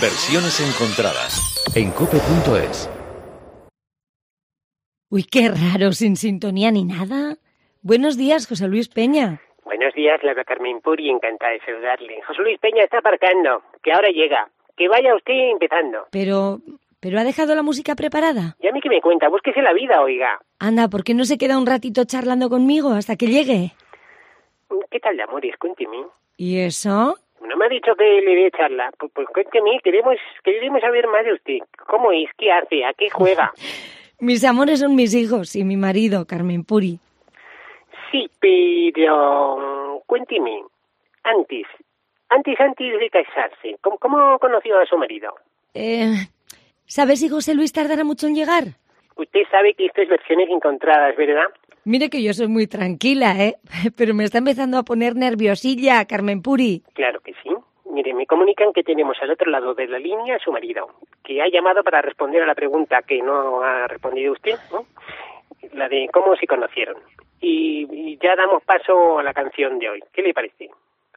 Versiones 0.00 0.60
encontradas 0.60 1.58
en 1.74 1.90
cope.es. 1.90 2.88
Uy, 5.10 5.24
qué 5.24 5.48
raro, 5.48 5.90
sin 5.90 6.14
sintonía 6.14 6.70
ni 6.70 6.84
nada. 6.84 7.38
Buenos 7.82 8.16
días, 8.16 8.46
José 8.46 8.68
Luis 8.68 8.88
Peña. 8.88 9.40
Buenos 9.64 9.92
días, 9.94 10.20
la 10.22 10.36
Carmen 10.44 10.80
Puri, 10.82 11.10
encantada 11.10 11.50
de 11.50 11.60
saludarle. 11.66 12.22
José 12.28 12.42
Luis 12.42 12.60
Peña 12.60 12.84
está 12.84 12.98
aparcando, 12.98 13.62
que 13.82 13.90
ahora 13.90 14.10
llega. 14.10 14.48
Que 14.76 14.86
vaya 14.86 15.16
usted 15.16 15.34
empezando. 15.50 16.06
Pero, 16.12 16.60
¿pero 17.00 17.18
ha 17.18 17.24
dejado 17.24 17.56
la 17.56 17.64
música 17.64 17.96
preparada? 17.96 18.54
¿Y 18.60 18.68
a 18.68 18.72
mí 18.72 18.80
que 18.80 18.90
me 18.90 19.00
cuenta? 19.00 19.28
Búsquese 19.28 19.62
la 19.62 19.72
vida, 19.72 20.00
oiga. 20.00 20.38
Anda, 20.60 20.86
¿por 20.86 21.02
qué 21.02 21.14
no 21.14 21.24
se 21.24 21.38
queda 21.38 21.58
un 21.58 21.66
ratito 21.66 22.04
charlando 22.04 22.48
conmigo 22.48 22.90
hasta 22.92 23.16
que 23.16 23.26
llegue? 23.26 23.72
¿Qué 24.92 25.00
tal 25.00 25.16
de 25.16 25.24
amores? 25.24 25.56
Cuénteme. 25.58 26.06
¿Y 26.36 26.60
eso? 26.60 27.16
No 27.48 27.56
me 27.56 27.66
ha 27.66 27.68
dicho 27.68 27.94
que 27.96 28.04
le 28.04 28.34
dé 28.34 28.50
charla. 28.50 28.90
Pues, 28.98 29.10
pues 29.14 29.26
cuénteme, 29.28 29.80
queremos, 29.82 30.16
queremos 30.44 30.80
saber 30.80 31.06
más 31.08 31.24
de 31.24 31.32
usted. 31.34 31.58
¿Cómo 31.86 32.12
es? 32.12 32.28
¿Qué 32.36 32.52
hace? 32.52 32.84
¿A 32.84 32.92
qué 32.92 33.10
juega? 33.10 33.52
Mis 34.20 34.44
amores 34.44 34.80
son 34.80 34.96
mis 34.96 35.14
hijos 35.14 35.54
y 35.54 35.62
mi 35.62 35.76
marido, 35.76 36.26
Carmen 36.26 36.64
Puri. 36.64 36.98
Sí, 38.10 38.28
pero 38.40 40.02
cuénteme, 40.06 40.62
antes, 41.22 41.66
antes, 42.28 42.58
antes 42.58 42.98
de 42.98 43.10
casarse, 43.10 43.76
¿cómo, 43.80 43.96
cómo 43.98 44.38
conoció 44.40 44.76
a 44.80 44.86
su 44.86 44.96
marido? 44.96 45.34
Eh, 45.72 46.14
¿Sabes 46.86 47.20
si 47.20 47.28
José 47.28 47.54
Luis 47.54 47.72
tardará 47.72 48.02
mucho 48.02 48.26
en 48.26 48.34
llegar? 48.34 48.64
Usted 49.14 49.42
sabe 49.52 49.74
que 49.74 49.86
esto 49.86 50.02
es 50.02 50.08
versiones 50.08 50.48
encontradas, 50.50 51.14
¿verdad? 51.16 51.46
Mire 51.88 52.10
que 52.10 52.22
yo 52.22 52.34
soy 52.34 52.48
muy 52.48 52.66
tranquila, 52.66 53.34
¿eh? 53.42 53.56
Pero 53.96 54.12
me 54.12 54.24
está 54.24 54.36
empezando 54.36 54.76
a 54.76 54.82
poner 54.82 55.16
nerviosilla, 55.16 56.04
Carmen 56.04 56.42
Puri. 56.42 56.82
Claro 56.92 57.20
que 57.20 57.32
sí. 57.42 57.48
Mire, 57.90 58.12
me 58.12 58.26
comunican 58.26 58.74
que 58.74 58.82
tenemos 58.82 59.16
al 59.22 59.30
otro 59.30 59.50
lado 59.50 59.72
de 59.72 59.88
la 59.88 59.98
línea 59.98 60.36
a 60.36 60.38
su 60.38 60.52
marido, 60.52 60.86
que 61.24 61.40
ha 61.40 61.48
llamado 61.48 61.82
para 61.82 62.02
responder 62.02 62.42
a 62.42 62.46
la 62.46 62.54
pregunta 62.54 63.00
que 63.00 63.22
no 63.22 63.62
ha 63.62 63.86
respondido 63.88 64.32
usted, 64.32 64.58
¿no? 64.70 64.84
la 65.72 65.88
de 65.88 66.10
cómo 66.12 66.36
se 66.36 66.46
conocieron. 66.46 66.96
Y, 67.40 67.88
y 67.90 68.18
ya 68.22 68.36
damos 68.36 68.62
paso 68.64 69.18
a 69.18 69.22
la 69.22 69.32
canción 69.32 69.78
de 69.78 69.88
hoy. 69.88 70.00
¿Qué 70.12 70.20
le 70.20 70.34
parece? 70.34 70.68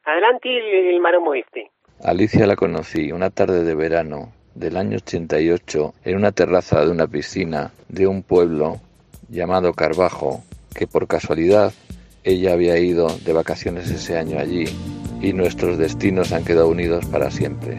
Adelante 0.05 0.58
el, 0.58 0.94
el 0.94 1.02
maromo 1.02 1.33
este. 1.33 1.69
Alicia 2.02 2.47
la 2.47 2.55
conocí 2.55 3.11
una 3.11 3.30
tarde 3.30 3.66
de 3.66 3.75
verano 3.75 4.31
del 4.55 4.77
año 4.77 4.95
88 4.95 5.95
en 6.05 6.16
una 6.16 6.31
terraza 6.31 6.86
de 6.86 6.92
una 6.92 7.08
piscina 7.08 7.72
de 7.89 8.08
un 8.08 8.23
pueblo 8.23 8.77
llamado 9.31 9.73
Carbajo, 9.73 10.44
que 10.73 10.88
por 10.88 11.08
casualidad 11.08 11.73
ella 12.23 12.53
había 12.53 12.77
ido 12.77 13.08
de 13.25 13.33
vacaciones 13.33 13.89
ese 13.89 14.17
año 14.17 14.39
allí 14.39 14.66
y 15.22 15.33
nuestros 15.33 15.77
destinos 15.77 16.31
han 16.31 16.44
quedado 16.44 16.67
unidos 16.67 17.05
para 17.05 17.31
siempre. 17.31 17.77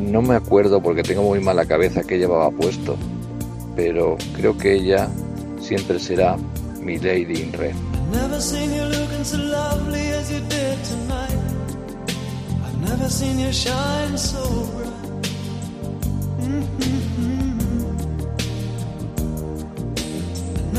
No 0.00 0.22
me 0.22 0.34
acuerdo 0.34 0.82
porque 0.82 1.02
tengo 1.02 1.22
muy 1.22 1.40
mala 1.40 1.66
cabeza 1.66 2.02
qué 2.02 2.18
llevaba 2.18 2.50
puesto, 2.50 2.96
pero 3.74 4.16
creo 4.34 4.56
que 4.56 4.74
ella 4.74 5.08
siempre 5.60 5.98
será 5.98 6.36
mi 6.80 6.98
lady 6.98 7.42
in 7.42 7.52
red. 7.52 7.74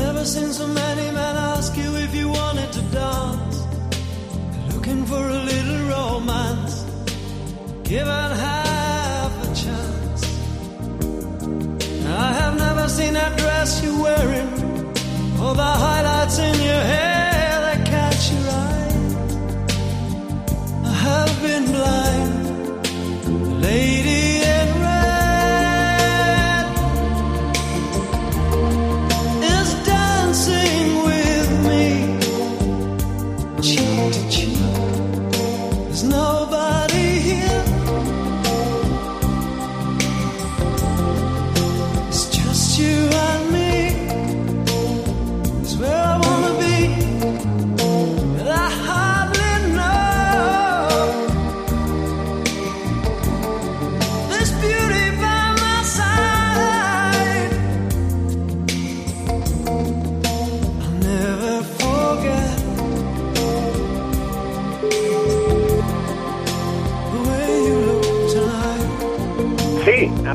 Never 0.08 0.24
seen 0.24 0.50
so 0.54 0.66
many 0.66 1.06
men 1.10 1.36
ask 1.36 1.76
you 1.76 1.94
if 1.96 2.14
you 2.14 2.30
wanted 2.30 2.72
to 2.72 2.82
dance. 3.00 3.56
Looking 4.72 5.04
for 5.04 5.22
a 5.36 5.40
little 5.50 5.80
romance. 5.96 6.74
Given 7.84 8.30
half 8.46 9.32
a 9.44 9.48
chance. 9.62 10.22
I 12.24 12.28
have 12.40 12.54
never 12.56 12.88
seen 12.88 13.12
that 13.20 13.36
dress 13.36 13.67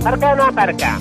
aparca 0.03 0.33
o 0.33 0.35
no 0.35 0.43
aparca. 0.43 0.99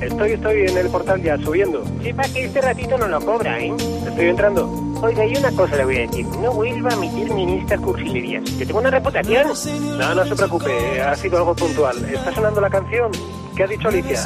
Estoy, 0.00 0.32
estoy 0.32 0.66
en 0.66 0.76
el 0.76 0.88
portal 0.90 1.22
ya 1.22 1.38
subiendo. 1.38 1.82
Sepa 2.02 2.24
que 2.24 2.44
este 2.44 2.60
ratito 2.60 2.98
no 2.98 3.08
lo 3.08 3.18
cobra, 3.24 3.58
¿eh? 3.58 3.72
Estoy 4.06 4.26
entrando. 4.26 4.70
Oiga, 5.00 5.24
y 5.24 5.36
una 5.36 5.50
cosa 5.52 5.76
le 5.76 5.84
voy 5.86 5.96
a 5.96 6.00
decir. 6.00 6.26
No 6.26 6.52
vuelva 6.52 6.90
a 6.90 6.94
emitirme 6.94 7.42
en 7.44 7.48
estas 7.60 7.80
cursilerías. 7.80 8.44
Que 8.50 8.66
tengo 8.66 8.80
una 8.80 8.90
reputación. 8.90 9.46
No, 9.98 10.14
no 10.14 10.26
se 10.26 10.36
preocupe. 10.36 11.00
Ha 11.00 11.16
sido 11.16 11.38
algo 11.38 11.54
puntual. 11.54 11.96
¿Está 12.04 12.34
sonando 12.34 12.60
la 12.60 12.68
canción? 12.68 13.10
¿Qué 13.56 13.64
ha 13.64 13.66
dicho 13.66 13.88
Alicia? 13.88 14.22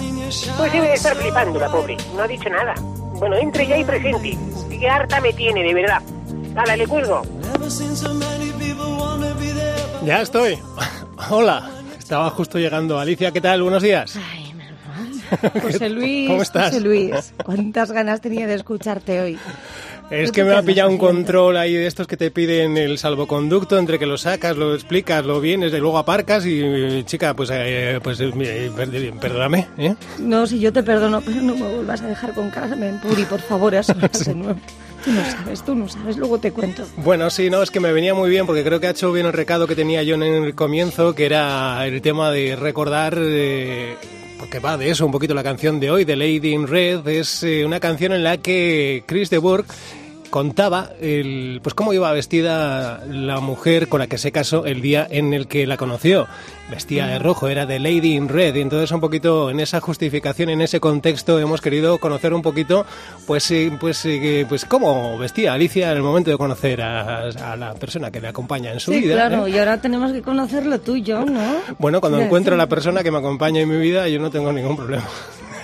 Pues 0.57 0.73
debe 0.73 0.89
de 0.89 0.95
estar 0.95 1.15
flipando 1.15 1.61
la 1.61 1.69
pobre. 1.71 1.97
No 2.17 2.23
ha 2.23 2.27
dicho 2.27 2.51
nada. 2.51 2.75
Bueno, 3.21 3.37
entre 3.37 3.65
ya 3.65 3.79
y 3.79 3.85
presente. 3.85 4.37
Qué 4.69 4.89
harta 4.89 5.21
me 5.21 5.33
tiene, 5.33 5.63
de 5.63 5.75
verdad. 5.75 6.03
Hala, 6.57 6.77
le 6.77 6.89
cuelgo. 6.89 7.23
Ya 10.05 10.21
estoy. 10.23 10.59
Hola. 11.31 11.80
Estaba 12.11 12.29
justo 12.31 12.59
llegando. 12.59 12.99
Alicia, 12.99 13.31
¿qué 13.31 13.41
tal? 13.41 13.63
Buenos 13.63 13.85
días. 13.85 14.17
Ay, 14.33 14.53
mal. 14.55 15.61
José 15.63 15.89
Luis, 15.91 16.29
¿Cómo 16.29 16.43
estás? 16.43 16.71
José 16.71 16.81
Luis, 16.81 17.33
cuántas 17.45 17.93
ganas 17.93 18.21
tenía 18.21 18.49
de 18.49 18.55
escucharte 18.55 19.21
hoy. 19.21 19.39
Es 20.11 20.31
¿Tú 20.31 20.33
que 20.35 20.43
me 20.43 20.57
ha 20.57 20.61
pillado 20.65 20.91
un 20.91 20.99
control 20.99 21.57
ahí 21.57 21.73
de 21.73 21.87
estos 21.87 22.09
que 22.09 22.17
te 22.17 22.33
piden 22.33 22.77
el 22.77 22.99
salvoconducto, 22.99 23.79
entre 23.79 24.01
que 24.01 24.07
lo 24.07 24.19
sacas, 24.19 24.57
lo 24.57 24.75
explicas, 24.75 25.25
lo 25.25 25.41
vienes, 25.41 25.73
y 25.73 25.77
luego 25.77 25.99
aparcas 25.99 26.45
y, 26.47 26.61
eh, 26.61 27.05
chica, 27.07 27.33
pues, 27.35 27.49
eh, 27.53 28.01
pues 28.03 28.19
eh, 28.21 28.73
per- 28.75 29.13
perdóname, 29.21 29.69
¿eh? 29.79 29.95
No, 30.19 30.49
si 30.49 30.59
yo 30.59 30.73
te 30.73 30.83
perdono, 30.83 31.21
pero 31.21 31.41
no 31.41 31.55
me 31.55 31.63
vuelvas 31.77 32.03
a 32.03 32.09
dejar 32.09 32.35
con 32.35 32.51
Carmen 32.51 32.99
Puri, 32.99 33.23
por 33.23 33.39
favor, 33.41 33.77
a 33.77 33.85
solas 33.85 34.25
de 34.27 34.35
nuevo. 34.35 34.59
Tú 35.05 35.13
no 35.13 35.25
sabes, 35.25 35.65
tú 35.65 35.75
no 35.75 35.89
sabes, 35.89 36.17
luego 36.17 36.39
te 36.39 36.53
cuento. 36.53 36.87
Bueno, 36.99 37.31
sí, 37.31 37.49
no, 37.49 37.63
es 37.63 37.71
que 37.71 37.81
me 37.81 37.93
venía 37.93 38.15
muy 38.15 38.29
bien 38.29 38.47
porque 38.47 38.63
creo 38.63 38.81
que 38.81 38.87
ha 38.87 38.91
hecho 38.91 39.13
bien 39.13 39.27
el 39.27 39.33
recado 39.33 39.67
que 39.67 39.75
tenía 39.75 40.03
yo 40.03 40.15
en 40.15 40.23
el 40.23 40.55
comienzo, 40.55 41.15
que 41.15 41.27
era 41.27 41.87
el 41.87 42.03
tema 42.03 42.31
de 42.31 42.57
recordar, 42.57 43.17
eh, 43.19 43.97
porque 44.39 44.59
va 44.59 44.77
de 44.77 44.91
eso 44.91 45.07
un 45.07 45.13
poquito 45.13 45.35
la 45.35 45.43
canción 45.43 45.81
de 45.81 45.91
hoy, 45.91 46.05
de 46.05 46.17
Lady 46.17 46.53
in 46.53 46.67
Red, 46.67 47.07
es 47.09 47.43
eh, 47.43 47.65
una 47.65 47.81
canción 47.81 48.13
en 48.13 48.25
la 48.25 48.39
que 48.39 49.05
Chris 49.07 49.31
de 49.31 49.39
Burgh 49.39 49.67
contaba 50.31 50.91
el, 51.01 51.61
pues 51.63 51.75
cómo 51.75 51.93
iba 51.93 52.11
vestida 52.13 53.05
la 53.07 53.41
mujer 53.41 53.89
con 53.89 53.99
la 54.01 54.07
que 54.07 54.17
se 54.19 54.33
casó 54.33 54.65
el 54.65 54.81
día 54.81 55.07
en 55.11 55.35
el 55.35 55.47
que 55.49 55.67
la 55.67 55.77
conoció. 55.77 56.27
Vestía 56.71 57.07
de 57.09 57.19
rojo, 57.19 57.49
era 57.49 57.67
de 57.67 57.81
Lady 57.81 58.15
in 58.15 58.29
Red, 58.29 58.55
y 58.55 58.61
entonces 58.61 58.93
un 58.93 59.01
poquito 59.01 59.51
en 59.51 59.59
esa 59.59 59.81
justificación, 59.81 60.51
en 60.51 60.61
ese 60.61 60.79
contexto, 60.79 61.41
hemos 61.41 61.61
querido 61.61 61.99
conocer 61.99 62.33
un 62.33 62.43
poquito, 62.43 62.87
pues, 63.27 63.51
eh, 63.51 63.73
pues, 63.81 64.07
eh, 64.07 64.47
pues 64.49 64.65
cómo 64.67 65.19
vestía 65.19 65.53
Alicia 65.53 65.91
en 65.91 65.97
el 65.97 66.03
momento 66.05 66.31
de 66.31 66.37
conocer 66.39 66.81
a, 66.81 67.25
a 67.29 67.57
la 67.57 67.75
persona 67.75 68.13
que 68.13 68.21
le 68.21 68.29
acompaña 68.29 68.73
en 68.73 68.79
su 68.79 68.93
Sí, 68.93 69.01
vida. 69.01 69.15
claro, 69.15 69.49
¿eh? 69.49 69.51
y 69.51 69.59
ahora 69.59 69.81
tenemos 69.81 70.13
que 70.13 70.23
conocerlo 70.23 70.79
tú 70.81 70.95
y 70.95 71.03
yo, 71.03 71.25
¿no? 71.25 71.57
Bueno, 71.79 72.01
cuando 72.01 72.21
encuentro 72.21 72.55
a 72.55 72.57
la 72.57 72.69
persona 72.69 73.03
que 73.03 73.11
me 73.11 73.19
acompaña 73.19 73.61
en 73.63 73.69
mi 73.69 73.77
vida, 73.79 74.07
yo 74.07 74.21
no 74.21 74.31
tengo 74.31 74.53
ningún 74.53 74.77
problema. 74.77 75.09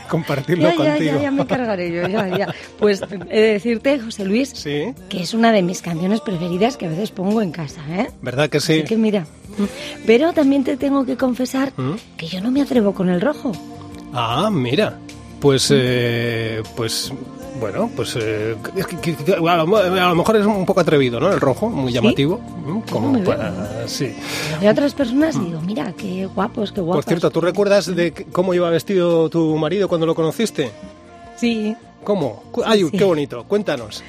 Compartirlo 0.08 0.64
Ya, 0.64 0.70
ya, 0.70 0.76
contigo. 0.76 1.16
ya, 1.16 1.22
ya 1.22 1.30
me 1.30 1.46
cargaré 1.46 1.92
yo, 1.92 2.06
ya, 2.08 2.28
ya. 2.36 2.54
Pues 2.78 3.02
he 3.30 3.40
de 3.40 3.52
decirte, 3.54 3.98
José 3.98 4.24
Luis, 4.24 4.50
Sí, 4.50 4.92
que 5.08 5.22
es 5.22 5.34
una 5.34 5.52
de 5.52 5.62
mis 5.62 5.82
canciones 5.82 6.20
preferidas 6.20 6.76
que 6.76 6.86
a 6.86 6.88
veces 6.88 7.10
pongo 7.10 7.42
en 7.42 7.52
casa, 7.52 7.80
¿eh? 7.90 8.08
¿verdad 8.22 8.48
que 8.48 8.60
sí? 8.60 8.74
Así 8.74 8.82
que 8.84 8.96
mira. 8.96 9.26
Pero 10.06 10.32
también 10.32 10.64
te 10.64 10.76
tengo 10.76 11.04
que 11.06 11.16
confesar 11.16 11.72
¿Mm? 11.76 11.94
que 12.16 12.26
yo 12.26 12.40
no 12.40 12.50
me 12.50 12.60
atrevo 12.62 12.92
con 12.94 13.08
el 13.08 13.20
rojo. 13.20 13.52
Ah, 14.12 14.50
mira. 14.52 14.98
Pues, 15.40 15.68
eh, 15.70 16.62
pues 16.76 17.12
Bueno, 17.60 17.90
pues 17.94 18.16
eh, 18.20 18.56
es 18.76 18.86
que- 18.86 19.14
que- 19.14 19.34
a, 19.34 19.38
lo, 19.64 19.76
a 19.76 20.08
lo 20.08 20.14
mejor 20.14 20.36
es 20.36 20.46
un 20.46 20.66
poco 20.66 20.80
atrevido, 20.80 21.18
¿no? 21.20 21.32
El 21.32 21.40
rojo, 21.40 21.68
muy 21.70 21.92
llamativo. 21.92 22.40
¿no? 22.66 22.82
Como 22.90 23.08
muy 23.08 23.22
para- 23.22 23.86
sí. 23.88 24.14
A 24.66 24.70
otras 24.70 24.94
personas 24.94 25.38
digo, 25.42 25.60
mira, 25.60 25.92
qué 25.92 26.26
guapos, 26.26 26.72
qué 26.72 26.80
guapos. 26.80 27.04
Por 27.04 27.08
cierto, 27.10 27.30
¿tú 27.30 27.40
recuerdas 27.40 27.94
de 27.94 28.12
cómo 28.32 28.52
iba 28.54 28.68
vestido 28.70 29.28
tu 29.30 29.56
marido 29.56 29.88
cuando 29.88 30.06
lo 30.06 30.14
conociste? 30.14 30.70
Sí, 31.36 31.74
¿Cómo? 32.04 32.44
Ay, 32.64 32.84
Sí. 32.84 32.98
qué 32.98 33.04
bonito. 33.04 33.44
Cuéntanos. 33.44 34.02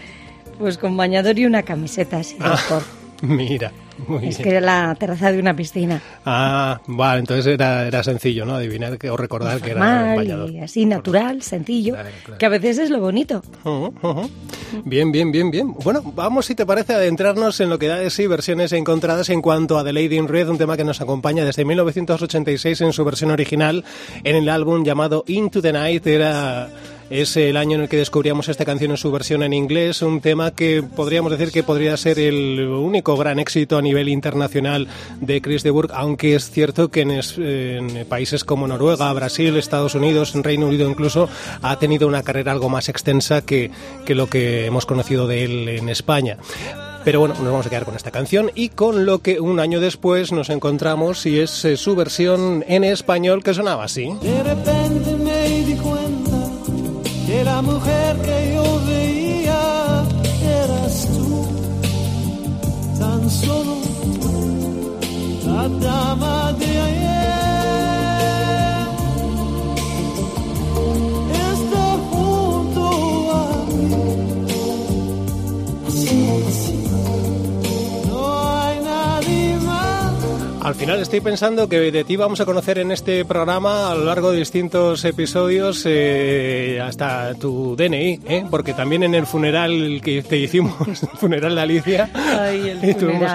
pues 0.59 0.77
con 0.77 0.95
bañador 0.97 1.37
y 1.37 1.45
una 1.45 1.61
camiseta 1.63 2.17
así 2.17 2.35
de 2.37 2.45
Ah. 2.45 2.57
Mira, 3.21 3.71
muy 4.07 4.27
Es 4.27 4.37
bien. 4.37 4.43
que 4.43 4.49
era 4.49 4.61
la 4.61 4.95
terraza 4.95 5.31
de 5.31 5.39
una 5.39 5.55
piscina. 5.55 6.01
Ah, 6.25 6.79
vale, 6.87 7.19
entonces 7.21 7.45
era, 7.47 7.87
era 7.87 8.03
sencillo, 8.03 8.45
¿no? 8.45 8.55
Adivinar 8.55 8.97
que, 8.97 9.09
o 9.09 9.17
recordar 9.17 9.59
que 9.61 9.71
era 9.71 9.79
Formal 9.79 10.15
bañador. 10.17 10.51
y 10.51 10.59
así, 10.59 10.85
natural, 10.85 11.41
sencillo. 11.41 11.93
Claro, 11.93 12.09
claro. 12.23 12.37
Que 12.37 12.45
a 12.45 12.49
veces 12.49 12.77
es 12.77 12.89
lo 12.89 12.99
bonito. 12.99 13.41
Bien, 14.83 15.11
bien, 15.11 15.31
bien, 15.31 15.49
bien. 15.51 15.73
Bueno, 15.83 16.01
vamos, 16.15 16.45
si 16.45 16.55
te 16.55 16.65
parece, 16.65 16.93
a 16.93 16.97
adentrarnos 16.97 17.59
en 17.59 17.69
lo 17.69 17.79
que 17.79 17.87
da 17.87 17.97
de 17.97 18.09
sí 18.09 18.27
versiones 18.27 18.71
encontradas 18.73 19.29
en 19.29 19.41
cuanto 19.41 19.77
a 19.77 19.83
The 19.83 19.93
Lady 19.93 20.17
in 20.17 20.27
Red, 20.27 20.49
un 20.49 20.57
tema 20.57 20.75
que 20.77 20.83
nos 20.83 21.01
acompaña 21.01 21.45
desde 21.45 21.65
1986 21.65 22.81
en 22.81 22.93
su 22.93 23.03
versión 23.05 23.31
original, 23.31 23.83
en 24.23 24.35
el 24.35 24.49
álbum 24.49 24.83
llamado 24.83 25.23
Into 25.27 25.61
the 25.61 25.71
Night. 25.73 26.05
Era 26.07 26.69
es 27.09 27.37
el 27.37 27.55
año 27.57 27.75
en 27.75 27.81
el 27.83 27.89
que 27.89 27.97
descubríamos 27.97 28.49
esta 28.49 28.65
canción 28.65 28.91
en 28.91 28.97
su 28.97 29.11
versión 29.11 29.41
en 29.43 29.53
inglés, 29.53 30.01
un 30.01 30.19
tema 30.21 30.51
que 30.51 30.83
podríamos 30.83 31.31
decir 31.31 31.51
que 31.51 31.63
podría 31.63 31.95
ser 31.97 32.19
el 32.19 32.59
único 32.67 33.15
gran 33.15 33.39
éxito 33.39 33.77
a 33.77 33.81
nivel 33.81 34.09
internacional 34.09 34.87
de 35.21 35.41
Chris 35.41 35.63
de 35.63 35.71
Burgh, 35.71 35.91
aunque 35.93 36.35
es 36.35 36.49
cierto 36.51 36.89
que 36.89 37.01
en, 37.01 37.11
es- 37.11 37.37
en 37.37 38.05
países 38.09 38.43
como 38.43 38.67
Noruega, 38.67 39.11
Brasil, 39.13 39.55
Estados 39.55 39.95
Unidos, 39.95 40.33
Reino 40.35 40.67
Unido 40.67 40.89
incluso, 40.89 41.29
ha 41.61 41.79
tenido 41.79 42.07
una 42.07 42.23
carrera 42.23 42.51
algo 42.51 42.69
más 42.69 42.89
extensa 42.89 43.41
que, 43.41 43.71
que 44.05 44.13
lo 44.15 44.27
que 44.27 44.65
hemos 44.65 44.85
conocido 44.85 45.27
de 45.27 45.43
él 45.45 45.69
en 45.69 45.89
España. 45.89 46.37
Pero 47.05 47.21
bueno, 47.21 47.35
nos 47.35 47.45
vamos 47.45 47.65
a 47.65 47.69
quedar 47.69 47.85
con 47.85 47.95
esta 47.95 48.11
canción 48.11 48.51
y 48.53 48.67
con 48.67 49.05
lo 49.05 49.19
que 49.19 49.39
un 49.39 49.61
año 49.61 49.79
después 49.79 50.33
nos 50.33 50.49
encontramos 50.49 51.25
y 51.25 51.39
es 51.39 51.63
eh, 51.63 51.77
su 51.77 51.95
versión 51.95 52.65
en 52.67 52.83
español 52.83 53.43
que 53.43 53.53
sonaba 53.53 53.85
así. 53.85 54.09
De 54.21 54.43
repente 54.43 55.11
me 55.15 55.47
di 55.63 55.75
cuenta 55.75 55.93
que 55.93 55.96
la 57.57 57.63
mujer 57.63 58.15
que 58.21 58.53
yo 58.53 58.65
veía 58.85 60.03
eras 60.61 61.07
tú, 61.15 61.47
tan 62.99 63.29
solo 63.31 63.77
la 65.47 65.67
dama 65.85 66.53
de 66.59 66.79
ayer. 66.87 67.16
Al 80.67 80.75
final 80.75 80.99
estoy 80.99 81.21
pensando 81.21 81.69
que 81.69 81.79
de 81.91 82.03
ti 82.03 82.17
vamos 82.17 82.41
a 82.41 82.45
conocer 82.45 82.77
en 82.77 82.91
este 82.91 83.23
programa 83.23 83.89
a 83.89 83.95
lo 83.95 84.03
largo 84.03 84.31
de 84.31 84.39
distintos 84.39 85.05
episodios 85.05 85.83
eh, 85.85 86.81
hasta 86.83 87.33
tu 87.35 87.77
DNI, 87.77 88.19
¿eh? 88.27 88.45
porque 88.51 88.73
también 88.73 89.03
en 89.03 89.15
el 89.15 89.25
funeral 89.25 90.01
que 90.03 90.21
te 90.23 90.35
hicimos, 90.35 90.75
el 91.03 91.17
funeral 91.17 91.55
de 91.55 91.61
Alicia, 91.61 92.09
Ay, 92.13 92.77
el 92.83 92.95
tuvimos 92.97 93.31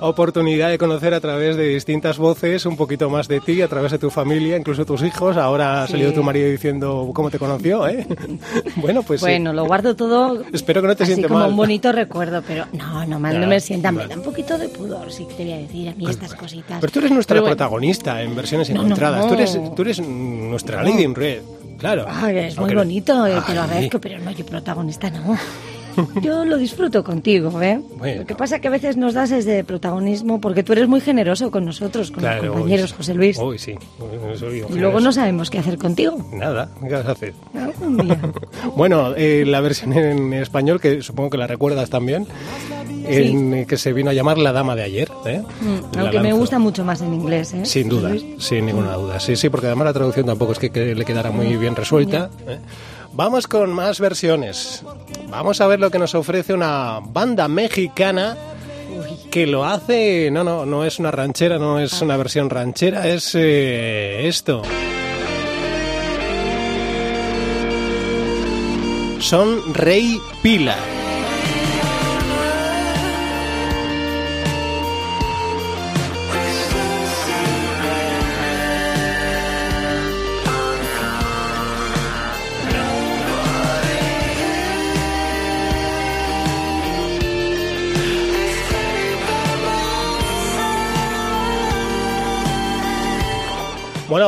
oportunidad 0.00 0.68
de 0.68 0.76
conocer 0.76 1.14
a 1.14 1.20
través 1.20 1.56
de 1.56 1.68
distintas 1.68 2.18
voces 2.18 2.66
un 2.66 2.76
poquito 2.76 3.08
más 3.08 3.28
de 3.28 3.40
ti, 3.40 3.62
a 3.62 3.68
través 3.68 3.90
de 3.92 3.98
tu 3.98 4.10
familia, 4.10 4.58
incluso 4.58 4.84
tus 4.84 5.02
hijos. 5.02 5.38
Ahora 5.38 5.84
ha 5.84 5.86
salido 5.88 6.10
Sí. 6.10 6.16
tu 6.16 6.22
marido 6.22 6.50
diciendo 6.50 7.10
cómo 7.14 7.30
te 7.30 7.38
conoció. 7.38 7.88
¿eh? 7.88 8.06
bueno, 8.76 9.02
pues 9.02 9.20
sí. 9.20 9.24
Bueno, 9.24 9.54
lo 9.54 9.64
guardo 9.64 9.96
todo 9.96 10.42
Espero 10.52 10.82
que 10.82 10.88
no 10.88 10.96
te 10.96 11.04
así 11.04 11.14
siente 11.14 11.28
como 11.28 11.40
mal. 11.40 11.48
un 11.48 11.56
bonito 11.56 11.90
recuerdo, 11.92 12.42
pero 12.46 12.66
no, 12.74 13.06
no, 13.06 13.18
mal, 13.18 13.32
Ya, 13.32 13.38
no 13.40 13.46
me 13.46 13.58
sienta. 13.58 13.90
Me 13.90 14.06
da 14.06 14.16
un 14.16 14.22
poquito 14.22 14.58
de 14.58 14.68
pudor, 14.68 15.10
sí 15.10 15.24
que 15.26 15.32
te 15.34 15.44
voy 15.44 15.52
a 15.54 15.56
decir 15.56 15.88
a 15.88 15.94
mí 15.94 16.04
estas 16.10 16.34
cositas. 16.34 16.73
Pero 16.80 16.92
tú 16.92 16.98
eres 17.00 17.10
nuestra 17.10 17.34
Pero 17.34 17.42
bueno, 17.42 17.56
protagonista 17.56 18.22
en 18.22 18.34
versiones 18.34 18.70
No, 18.70 18.76
no, 18.76 18.82
encontradas. 18.82 19.26
Tú, 19.26 19.34
eres, 19.34 19.56
no. 19.56 19.70
tú 19.72 19.82
eres 19.82 20.00
nuestra 20.00 20.82
Lady 20.82 21.02
in 21.02 21.14
Red. 21.14 21.42
Claro. 21.78 22.06
Ay, 22.08 22.38
es 22.38 22.58
muy 22.58 22.74
bonito, 22.74 23.26
eh, 23.26 23.40
te 23.46 23.54
lo 23.54 23.62
agradezco, 23.62 24.00
pero 24.00 24.18
no, 24.18 24.30
yo 24.30 24.46
protagonista 24.46 25.10
no. 25.10 25.36
Yo 26.22 26.44
lo 26.44 26.56
disfruto 26.56 27.04
contigo, 27.04 27.60
¿eh? 27.62 27.80
Bueno. 27.96 28.22
Lo 28.22 28.26
que 28.26 28.34
pasa 28.34 28.58
que 28.58 28.68
a 28.68 28.70
veces 28.70 28.96
nos 28.96 29.14
das 29.14 29.30
ese 29.30 29.62
protagonismo 29.64 30.40
porque 30.40 30.62
tú 30.62 30.72
eres 30.72 30.88
muy 30.88 31.00
generoso 31.00 31.50
con 31.50 31.64
nosotros, 31.64 32.10
con 32.10 32.20
Claro, 32.20 32.42
los 32.42 32.52
compañeros, 32.54 32.92
José 32.92 33.14
Luis. 33.14 33.38
Uy, 33.38 33.58
sí. 33.58 33.74
Soy 34.36 34.62
un 34.62 34.76
y 34.76 34.80
luego 34.80 35.00
no 35.00 35.12
sabemos 35.12 35.50
qué 35.50 35.58
hacer 35.58 35.78
contigo. 35.78 36.16
Nada, 36.32 36.68
¿qué 36.82 36.94
vas 36.94 37.06
a 37.06 37.12
hacer? 37.12 37.34
día. 38.02 38.20
Bueno, 38.76 39.14
eh, 39.16 39.44
la 39.46 39.60
versión 39.60 39.92
en 39.92 40.32
español, 40.32 40.80
que 40.80 41.02
supongo 41.02 41.30
que 41.30 41.38
la 41.38 41.46
recuerdas 41.46 41.90
también, 41.90 42.26
en, 43.06 43.54
eh, 43.54 43.66
que 43.66 43.76
se 43.76 43.92
vino 43.92 44.10
a 44.10 44.12
llamar 44.12 44.38
La 44.38 44.52
Dama 44.52 44.74
de 44.74 44.82
Ayer. 44.82 45.10
¿eh? 45.26 45.42
Mm, 45.60 45.98
Aunque 45.98 46.20
me 46.20 46.32
gusta 46.32 46.58
mucho 46.58 46.84
más 46.84 47.00
en 47.00 47.14
inglés, 47.14 47.52
¿eh? 47.54 47.64
Sin 47.64 47.88
duda, 47.88 48.10
Luis. 48.10 48.24
sin 48.38 48.66
ninguna 48.66 48.94
duda. 48.94 49.20
Sí, 49.20 49.36
sí, 49.36 49.48
porque 49.48 49.66
además 49.66 49.86
la 49.86 49.92
traducción 49.92 50.26
tampoco 50.26 50.52
es 50.52 50.58
que, 50.58 50.70
que 50.70 50.94
le 50.94 51.04
quedara 51.04 51.30
muy 51.30 51.56
bien 51.56 51.76
resuelta. 51.76 52.30
¿eh? 52.46 52.58
Vamos 53.12 53.46
con 53.46 53.72
más 53.72 54.00
versiones. 54.00 54.82
Vamos 55.28 55.60
a 55.60 55.66
ver 55.66 55.78
lo 55.80 55.90
que 55.90 55.98
nos 55.98 56.14
ofrece 56.14 56.52
una 56.52 57.00
banda 57.00 57.46
mexicana 57.48 58.36
que 59.30 59.46
lo 59.46 59.64
hace. 59.64 60.30
No, 60.32 60.42
no, 60.44 60.66
no 60.66 60.84
es 60.84 60.98
una 60.98 61.10
ranchera, 61.10 61.58
no 61.58 61.78
es 61.78 62.00
una 62.02 62.16
versión 62.16 62.50
ranchera, 62.50 63.06
es 63.08 63.32
eh, 63.34 64.26
esto. 64.26 64.62
Son 69.20 69.74
Rey 69.74 70.18
Pila. 70.42 70.76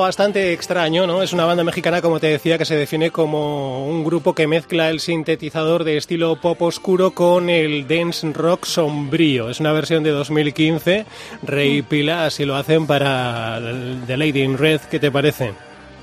Bastante 0.06 0.52
extraño, 0.52 1.04
¿no? 1.04 1.20
Es 1.20 1.32
una 1.32 1.44
banda 1.44 1.64
mexicana, 1.64 2.00
como 2.00 2.20
te 2.20 2.28
decía, 2.28 2.58
que 2.58 2.64
se 2.64 2.76
define 2.76 3.10
como 3.10 3.88
un 3.88 4.04
grupo 4.04 4.34
que 4.34 4.46
mezcla 4.46 4.88
el 4.88 5.00
sintetizador 5.00 5.82
de 5.82 5.96
estilo 5.96 6.40
pop 6.40 6.62
oscuro 6.62 7.10
con 7.10 7.50
el 7.50 7.88
dance 7.88 8.24
rock 8.32 8.66
sombrío. 8.66 9.50
Es 9.50 9.58
una 9.58 9.72
versión 9.72 10.04
de 10.04 10.10
2015. 10.10 11.06
Rey 11.42 11.78
y 11.78 11.82
Pila 11.82 12.24
así 12.24 12.44
lo 12.44 12.54
hacen 12.54 12.86
para 12.86 13.60
The 14.06 14.16
Lady 14.16 14.42
in 14.42 14.56
Red. 14.56 14.82
¿Qué 14.82 15.00
te 15.00 15.10
parece? 15.10 15.54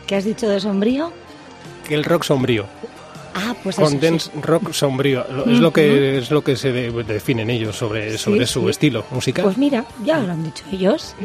¿Qué 0.05 0.17
has 0.17 0.25
dicho 0.25 0.49
de 0.49 0.59
sombrío? 0.59 1.13
Que 1.87 1.95
el 1.95 2.03
rock 2.03 2.23
sombrío. 2.23 2.65
Ah, 3.35 3.55
pues 3.63 3.75
con 3.75 3.95
eso 4.03 4.19
sí. 4.19 4.31
rock 4.41 4.71
sombrío. 4.73 5.25
Es 5.47 5.59
lo 5.59 5.71
que 5.73 6.17
es 6.19 6.29
lo 6.31 6.43
que 6.43 6.55
se 6.55 6.71
de- 6.71 6.91
definen 7.03 7.49
ellos 7.49 7.75
sobre, 7.75 8.17
sobre 8.17 8.45
su 8.45 8.63
sí. 8.65 8.69
estilo 8.69 9.05
musical. 9.11 9.43
Pues 9.45 9.57
mira, 9.57 9.85
ya 10.05 10.19
lo 10.19 10.31
han 10.31 10.43
dicho 10.43 10.63
ellos. 10.71 11.15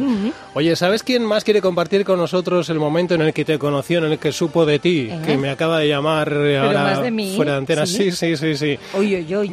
Oye, 0.55 0.75
¿sabes 0.77 1.03
quién 1.03 1.25
más 1.25 1.45
quiere 1.45 1.61
compartir 1.61 2.05
con 2.05 2.19
nosotros 2.19 2.69
el 2.71 2.79
momento 2.79 3.15
en 3.15 3.23
el 3.23 3.33
que 3.33 3.45
te 3.45 3.59
conoció, 3.59 3.99
en 3.99 4.13
el 4.13 4.19
que 4.19 4.33
supo 4.33 4.65
de 4.67 4.79
ti? 4.79 5.09
¿Eh? 5.11 5.21
Que 5.27 5.37
me 5.37 5.51
acaba 5.51 5.79
de 5.81 5.89
llamar 5.89 6.33
eh, 6.33 6.59
ahora 6.59 7.01
de 7.01 7.11
mí? 7.11 7.35
fuera 7.37 7.53
de 7.53 7.59
antena. 7.59 7.87
Sí, 7.87 8.11
¿Sí? 8.11 8.13
sí, 8.13 8.37
sí, 8.37 8.57
sí. 8.57 8.79
Uy, 8.97 9.17
uy, 9.17 9.35
uy. 9.37 9.51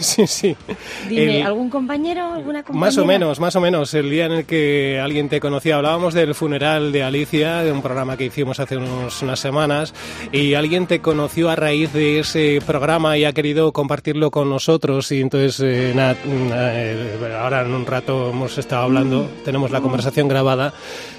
Sí, 0.00 0.26
sí. 0.26 0.56
Dime, 1.08 1.40
El- 1.40 1.46
¿algún 1.46 1.70
compañero, 1.70 2.32
alguna 2.34 2.62
compañera? 2.62 2.86
más 2.86 2.98
o 2.98 3.04
menos, 3.06 3.40
más 3.40 3.56
o 3.56 3.60
menos, 3.60 3.94
el 3.94 4.10
día 4.10 4.26
en 4.26 4.32
el 4.32 4.44
que 4.44 5.00
alguien 5.02 5.28
te 5.28 5.40
conocía. 5.40 5.76
Hablábamos 5.76 6.12
del 6.14 6.34
funeral 6.34 6.92
de 6.92 7.02
Alicia, 7.02 7.62
de 7.62 7.72
un 7.72 7.80
programa 7.82 8.16
que 8.16 8.26
hicimos 8.26 8.60
hace 8.60 8.76
unos- 8.76 9.22
unas 9.22 9.40
semanas, 9.40 9.94
y 10.32 10.54
alguien 10.54 10.86
te 10.86 11.00
conoció 11.00 11.48
a 11.48 11.56
raíz 11.56 11.92
de 11.94 12.18
ese 12.18 12.58
programa 12.66 13.16
y 13.16 13.24
ha 13.24 13.32
querido 13.32 13.72
compartirlo 13.72 14.30
con 14.30 14.50
nosotros. 14.50 15.10
Y 15.12 15.22
entonces, 15.22 15.58
eh, 15.60 15.92
nada, 15.94 16.16
nada, 16.26 16.72
eh, 16.74 17.38
ahora 17.40 17.62
en 17.62 17.72
un 17.72 17.86
rato 17.86 18.28
hemos 18.30 18.58
estado 18.58 18.82
hablando, 18.82 19.26
tenemos 19.44 19.70
la 19.70 19.80
conversación 19.80 20.28
grabada. 20.28 20.74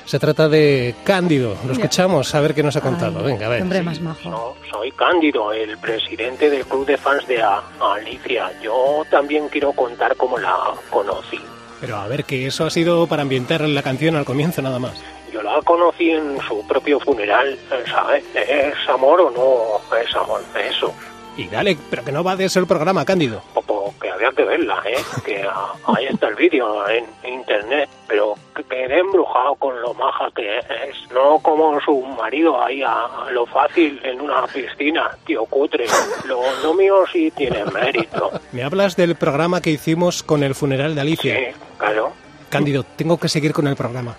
Se 0.06 0.20
trata 0.20 0.48
de 0.48 0.94
Cándido. 1.04 1.56
Lo 1.66 1.74
escuchamos, 1.74 2.36
a 2.36 2.42
ver 2.42 2.54
qué 2.54 2.62
nos 2.62 2.76
ha 2.76 2.82
contado. 2.82 3.20
Ay, 3.22 3.26
Venga, 3.26 3.48
a 3.48 3.50
ver. 3.50 3.62
Hombre 3.64 3.82
más 3.82 4.00
majo. 4.02 4.30
No, 4.30 4.54
soy 4.70 4.92
Cándido, 4.92 5.52
el 5.52 5.78
presidente 5.80 6.52
del 6.52 6.64
club 6.66 6.86
de 6.86 6.98
fans 6.98 7.26
de 7.28 7.42
A- 7.42 7.64
Alicia. 7.96 8.52
Yo 8.62 9.04
también 9.10 9.48
quiero 9.50 9.72
contar 9.72 10.16
cómo 10.16 10.38
la 10.38 10.56
conocí. 10.92 11.40
Pero 11.82 11.98
a 11.98 12.08
ver, 12.08 12.24
que 12.26 12.46
eso 12.46 12.66
ha 12.66 12.70
sido 12.70 13.08
para 13.08 13.24
ambientar 13.24 13.62
la 13.62 13.82
canción 13.82 14.16
al 14.16 14.26
comienzo 14.26 14.62
nada 14.62 14.78
más. 14.80 14.94
Yo 15.36 15.44
la 15.44 15.62
conocí 15.64 16.12
en 16.12 16.40
su 16.48 16.66
propio 16.66 16.98
funeral, 16.98 17.60
¿sabes? 17.92 18.24
¿Es 18.34 18.74
amor 18.88 19.20
o 19.20 19.30
no 19.32 19.98
es 19.98 20.16
amor? 20.16 20.42
Eso. 20.58 20.94
Y 21.36 21.50
dale, 21.50 21.78
pero 21.90 22.06
que 22.06 22.14
no 22.14 22.24
va 22.24 22.38
de 22.38 22.46
el 22.46 22.66
programa, 22.66 23.04
Cándido. 23.04 23.42
Porque 23.54 24.10
había 24.10 24.30
que 24.32 24.46
verla, 24.46 24.82
¿eh? 24.86 24.96
Que 25.26 25.44
ah, 25.44 25.74
ahí 25.88 26.06
está 26.06 26.30
el 26.30 26.36
vídeo 26.36 26.88
en 26.88 27.06
internet, 27.30 27.90
pero 28.08 28.36
que 28.56 28.64
quedé 28.64 29.00
embrujado 29.00 29.56
con 29.56 29.82
lo 29.82 29.94
maja 29.96 30.30
que 30.34 30.60
es, 30.60 31.12
no 31.14 31.40
como 31.40 31.82
su 31.82 32.02
marido 32.18 32.64
ahí 32.64 32.82
a, 32.82 33.30
lo 33.34 33.46
fácil 33.46 34.00
en 34.06 34.22
una 34.22 34.48
piscina, 34.48 35.18
tío 35.26 35.44
cutre. 35.48 35.86
Lo, 36.24 36.44
lo 36.64 36.74
mío 36.76 37.04
sí 37.12 37.30
tiene 37.32 37.66
mérito. 37.66 38.32
Me 38.54 38.64
hablas 38.64 38.96
del 38.96 39.16
programa 39.16 39.60
que 39.60 39.72
hicimos 39.72 40.24
con 40.24 40.44
el 40.44 40.56
funeral 40.56 40.96
de 40.96 41.02
Alicia. 41.02 41.36
Sí, 41.36 41.46
claro. 41.78 42.14
Cándido, 42.48 42.86
tengo 42.96 43.20
que 43.20 43.28
seguir 43.28 43.52
con 43.52 43.68
el 43.68 43.76
programa. 43.76 44.16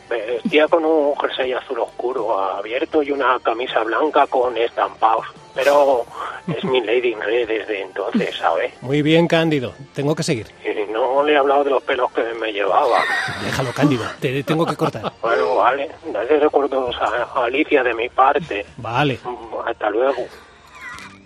Vestía 0.47 0.69
con 0.69 0.85
un 0.85 1.17
jersey 1.17 1.53
azul 1.55 1.81
oscuro 1.81 2.39
abierto 2.39 3.03
y 3.03 3.11
una 3.11 3.37
camisa 3.43 3.83
blanca 3.83 4.29
con 4.29 4.57
estampados. 4.57 5.27
Pero 5.57 6.07
es 6.47 6.63
mi 6.63 6.81
lady 6.83 7.15
en 7.15 7.21
red 7.21 7.49
desde 7.49 7.83
entonces, 7.83 8.37
¿sabes? 8.37 8.73
Muy 8.81 9.03
bien, 9.03 9.27
Cándido, 9.27 9.73
tengo 9.93 10.15
que 10.15 10.23
seguir. 10.23 10.47
Y 10.65 10.93
no 10.93 11.25
le 11.25 11.33
he 11.33 11.37
hablado 11.37 11.65
de 11.65 11.71
los 11.71 11.83
pelos 11.83 12.13
que 12.13 12.23
me 12.41 12.53
llevaba. 12.53 13.01
Déjalo, 13.45 13.73
Cándido, 13.73 14.05
te 14.21 14.45
tengo 14.45 14.65
que 14.65 14.77
cortar. 14.77 15.13
Bueno, 15.21 15.57
vale. 15.57 15.91
Dale 16.13 16.39
recuerdos 16.39 16.95
a 17.01 17.43
Alicia 17.43 17.83
de 17.83 17.95
mi 17.95 18.09
parte. 18.09 18.65
Vale. 18.77 19.19
Hasta 19.67 19.91
luego. 19.91 20.27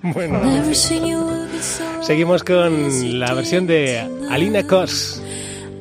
Bueno, 0.00 0.40
seguimos 2.00 2.42
con 2.42 3.20
la 3.20 3.34
versión 3.34 3.66
de 3.66 4.00
Alina 4.30 4.66
Kos. 4.66 5.20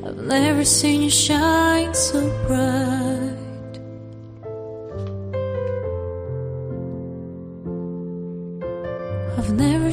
I've 0.04 0.18
never 0.26 0.66
seen 0.66 1.04
you 1.04 1.10
shine 1.10 1.94
so 1.94 2.20
bright. 2.46 3.29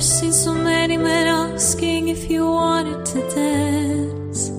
Seen 0.06 0.32
so 0.32 0.54
many 0.54 0.96
men 0.96 1.26
asking 1.26 2.06
if 2.08 2.30
you 2.30 2.46
wanted 2.46 3.04
to 3.04 3.20
dance, 3.34 4.50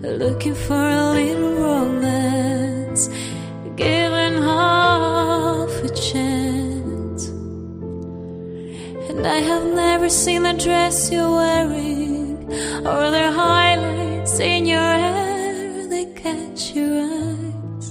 looking 0.00 0.54
for 0.54 0.74
a 0.74 1.10
little 1.10 1.52
romance, 1.52 3.08
giving 3.76 4.40
half 4.40 5.72
a 5.84 5.90
chance. 5.90 7.28
And 9.10 9.26
I 9.26 9.40
have 9.50 9.66
never 9.66 10.08
seen 10.08 10.44
the 10.44 10.54
dress 10.54 11.12
you're 11.12 11.30
wearing 11.30 12.50
or 12.86 13.10
the 13.10 13.30
highlights 13.32 14.38
in 14.40 14.64
your 14.64 14.92
hair 15.04 15.86
that 15.88 16.16
catch 16.16 16.74
your 16.74 17.02
eyes. 17.02 17.86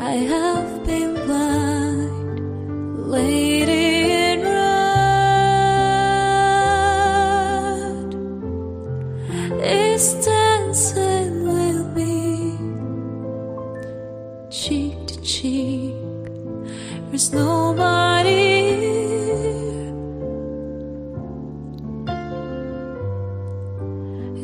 I 0.00 0.14
have 0.32 0.86
been 0.86 1.12
blind, 1.26 3.10
lady 3.10 3.51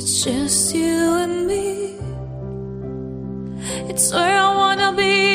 It's 0.00 0.22
just 0.22 0.76
you 0.76 1.14
and 1.16 1.48
me. 1.48 1.98
It's 3.90 4.12
where 4.12 4.38
I 4.38 4.54
wanna 4.54 4.92
be. 4.92 5.27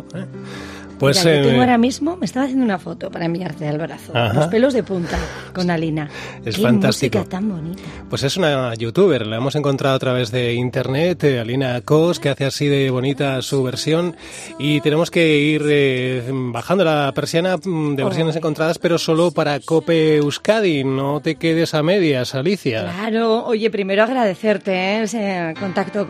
Tonight. 0.00 0.12
Qué 0.12 0.18
bonito. 0.18 0.18
¿eh? 0.18 0.61
Pues 1.02 1.24
Mira, 1.24 1.34
yo 1.34 1.40
eh, 1.40 1.46
tengo 1.48 1.60
ahora 1.62 1.78
mismo, 1.78 2.16
me 2.16 2.26
estaba 2.26 2.44
haciendo 2.44 2.64
una 2.64 2.78
foto 2.78 3.10
para 3.10 3.24
enviarte 3.24 3.66
al 3.66 3.76
brazo. 3.76 4.12
Ajá. 4.14 4.34
Los 4.34 4.46
pelos 4.46 4.72
de 4.72 4.84
punta 4.84 5.18
con 5.52 5.68
Alina. 5.68 6.08
Es 6.44 6.54
Qué 6.54 6.62
fantástico. 6.62 7.18
música 7.18 7.28
tan 7.28 7.48
bonita. 7.48 7.82
Pues 8.08 8.22
es 8.22 8.36
una 8.36 8.72
youtuber, 8.74 9.26
la 9.26 9.38
hemos 9.38 9.56
encontrado 9.56 9.96
a 9.96 9.98
través 9.98 10.30
de 10.30 10.54
internet, 10.54 11.24
eh, 11.24 11.40
Alina 11.40 11.80
Kos, 11.80 12.20
que 12.20 12.28
hace 12.28 12.44
así 12.44 12.68
de 12.68 12.88
bonita 12.90 13.42
su 13.42 13.64
versión 13.64 14.14
y 14.60 14.80
tenemos 14.80 15.10
que 15.10 15.38
ir 15.38 15.64
eh, 15.66 16.22
bajando 16.30 16.84
la 16.84 17.10
persiana 17.12 17.56
mm, 17.56 17.96
de 17.96 18.04
versiones 18.04 18.36
encontradas, 18.36 18.78
pero 18.78 18.96
solo 18.96 19.32
para 19.32 19.58
Cope 19.58 20.18
Euskadi, 20.18 20.84
no 20.84 21.20
te 21.20 21.34
quedes 21.34 21.74
a 21.74 21.82
medias, 21.82 22.36
Alicia. 22.36 22.82
Claro, 22.82 23.44
oye, 23.44 23.70
primero 23.70 24.04
agradecerte 24.04 24.70
¿eh? 24.72 25.02
ese 25.02 25.52
contacto 25.58 26.06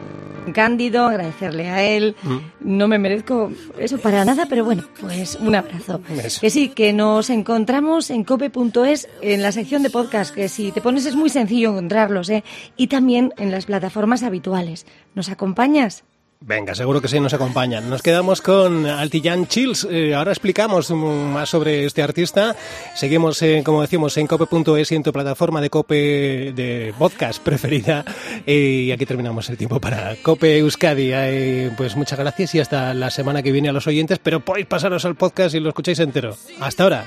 cándido, 0.52 1.06
agradecerle 1.06 1.68
a 1.68 1.82
él. 1.82 2.16
Mm. 2.22 2.38
No 2.60 2.88
me 2.88 2.98
merezco 2.98 3.52
eso 3.78 3.98
para 3.98 4.24
nada, 4.24 4.46
pero 4.48 4.64
bueno, 4.64 4.81
pues 5.00 5.36
un 5.40 5.54
abrazo. 5.54 6.00
Eso. 6.22 6.40
Que 6.40 6.50
sí, 6.50 6.68
que 6.68 6.92
nos 6.92 7.30
encontramos 7.30 8.10
en 8.10 8.24
cope.es 8.24 9.08
en 9.20 9.42
la 9.42 9.52
sección 9.52 9.82
de 9.82 9.90
podcast, 9.90 10.34
que 10.34 10.48
si 10.48 10.72
te 10.72 10.80
pones 10.80 11.06
es 11.06 11.14
muy 11.14 11.30
sencillo 11.30 11.70
encontrarlos, 11.70 12.30
¿eh? 12.30 12.44
y 12.76 12.86
también 12.86 13.32
en 13.38 13.50
las 13.50 13.66
plataformas 13.66 14.22
habituales. 14.22 14.86
¿Nos 15.14 15.28
acompañas? 15.28 16.04
Venga, 16.44 16.74
seguro 16.74 17.00
que 17.00 17.06
sí 17.06 17.20
nos 17.20 17.34
acompañan. 17.34 17.88
Nos 17.88 18.02
quedamos 18.02 18.40
con 18.40 18.84
Altillán 18.86 19.46
Chills. 19.46 19.86
Eh, 19.88 20.12
ahora 20.14 20.32
explicamos 20.32 20.90
más 20.90 21.48
sobre 21.48 21.84
este 21.84 22.02
artista. 22.02 22.56
Seguimos, 22.96 23.40
eh, 23.42 23.62
como 23.64 23.80
decimos, 23.80 24.16
en 24.16 24.26
cope.es 24.26 24.90
y 24.90 24.96
en 24.96 25.04
tu 25.04 25.12
plataforma 25.12 25.60
de 25.60 25.70
cope 25.70 26.52
de 26.52 26.92
podcast 26.98 27.40
preferida. 27.42 28.04
Eh, 28.44 28.86
y 28.86 28.92
aquí 28.92 29.06
terminamos 29.06 29.48
el 29.50 29.56
tiempo 29.56 29.80
para 29.80 30.16
Cope 30.22 30.58
Euskadi. 30.58 31.12
Pues 31.76 31.94
muchas 31.96 32.18
gracias 32.18 32.56
y 32.56 32.60
hasta 32.60 32.92
la 32.92 33.10
semana 33.10 33.42
que 33.42 33.52
viene 33.52 33.68
a 33.68 33.72
los 33.72 33.86
oyentes. 33.86 34.18
Pero 34.20 34.40
podéis 34.40 34.66
pasaros 34.66 35.04
al 35.04 35.14
podcast 35.14 35.54
y 35.54 35.60
lo 35.60 35.68
escucháis 35.68 36.00
entero. 36.00 36.36
Hasta 36.60 36.82
ahora. 36.82 37.06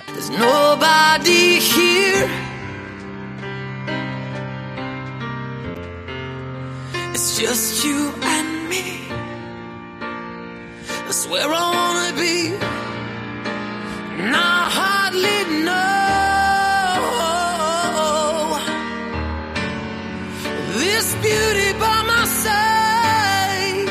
That's 11.05 11.27
where 11.27 11.47
I 11.47 11.65
wanna 11.77 12.11
be. 12.19 12.35
And 14.21 14.35
I 14.35 14.69
hardly 14.79 15.39
know 15.67 15.85
this 20.79 21.07
beauty 21.25 21.69
by 21.79 21.97
my 22.11 22.25
side. 22.43 23.89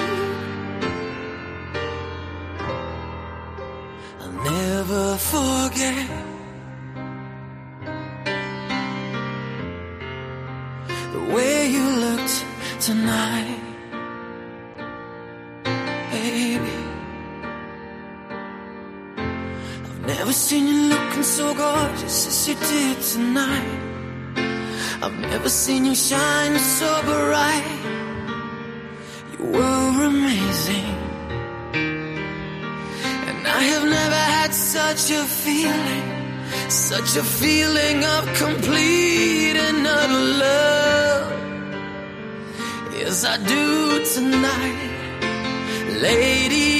I'll 4.20 4.36
never 4.52 5.16
forget. 5.16 6.24
the 11.14 11.24
way 11.34 11.68
you 11.68 11.84
looked 12.04 12.44
tonight, 12.80 13.73
seen 20.34 20.66
you 20.66 20.88
looking 20.88 21.22
so 21.22 21.54
gorgeous 21.54 22.26
as 22.26 22.48
you 22.48 22.56
did 22.56 23.00
tonight. 23.00 23.78
I've 25.00 25.16
never 25.30 25.48
seen 25.48 25.84
you 25.84 25.94
shine 25.94 26.58
so 26.58 26.90
bright. 27.02 27.80
You 29.32 29.44
were 29.44 30.04
amazing. 30.06 30.96
And 33.28 33.46
I 33.46 33.62
have 33.72 33.84
never 33.84 34.22
had 34.38 34.52
such 34.52 35.12
a 35.12 35.22
feeling. 35.24 36.06
Such 36.68 37.16
a 37.16 37.22
feeling 37.22 38.04
of 38.04 38.22
complete 38.34 39.56
and 39.66 39.86
utter 39.86 40.24
love. 40.42 41.32
Yes, 42.98 43.24
I 43.24 43.36
do 43.36 44.04
tonight. 44.14 44.90
Lady 46.02 46.73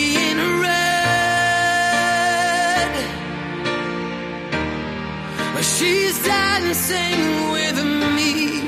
She's 5.76 6.16
dancing 6.24 7.50
with 7.50 7.78
me. 8.14 8.60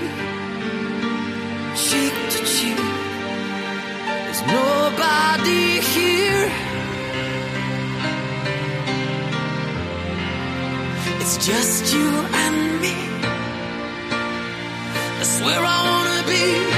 Cheek 1.77 2.15
to 2.33 2.41
cheek. 2.45 2.81
There's 4.25 4.43
nobody 4.43 5.81
here. 5.95 6.51
It's 11.21 11.37
just 11.47 11.95
you 11.95 12.09
and 12.45 12.81
me. 12.83 12.97
That's 15.19 15.41
where 15.43 15.63
I 15.65 15.79
wanna 15.91 16.23
be. 16.27 16.75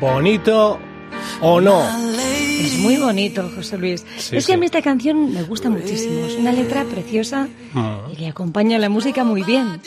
Bonito 0.00 0.78
o 1.42 1.60
no. 1.60 1.82
Es 2.60 2.78
muy 2.78 2.96
bonito, 2.96 3.50
José 3.54 3.76
Luis. 3.76 4.04
Sí, 4.16 4.36
es 4.36 4.46
que 4.46 4.54
a 4.54 4.56
mí 4.56 4.64
esta 4.64 4.80
canción 4.80 5.32
me 5.32 5.42
gusta 5.42 5.68
muchísimo. 5.68 6.24
Es 6.24 6.36
una 6.36 6.52
letra 6.52 6.84
preciosa 6.84 7.48
y 8.10 8.16
le 8.16 8.28
acompaña 8.28 8.78
la 8.78 8.88
música 8.88 9.24
muy 9.24 9.42
bien. 9.42 9.80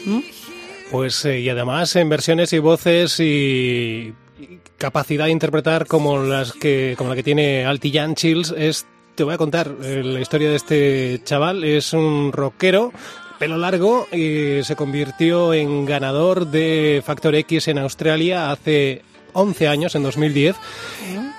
Pues 0.91 1.25
eh, 1.25 1.39
y 1.39 1.49
además 1.49 1.95
en 1.95 2.09
versiones 2.09 2.53
y 2.53 2.59
voces 2.59 3.19
y, 3.19 4.13
capacidad 4.77 5.25
de 5.25 5.31
interpretar 5.31 5.87
como 5.87 6.19
las 6.19 6.53
que 6.53 6.93
como 6.97 7.09
la 7.09 7.15
que 7.15 7.23
tiene 7.23 7.65
Altijan 7.65 8.15
Chills 8.15 8.53
es 8.55 8.85
te 9.15 9.23
voy 9.23 9.33
a 9.33 9.37
contar 9.37 9.71
eh, 9.81 10.01
la 10.03 10.19
historia 10.19 10.49
de 10.49 10.55
este 10.57 11.21
chaval 11.23 11.63
es 11.63 11.93
un 11.93 12.33
rockero 12.33 12.91
pelo 13.39 13.57
largo 13.57 14.07
y 14.11 14.61
se 14.63 14.75
convirtió 14.75 15.53
en 15.53 15.85
ganador 15.85 16.47
de 16.47 17.01
Factor 17.05 17.33
X 17.35 17.69
en 17.69 17.77
Australia 17.77 18.51
hace 18.51 19.03
11 19.33 19.67
años, 19.67 19.95
en 19.95 20.03
2010. 20.03 20.55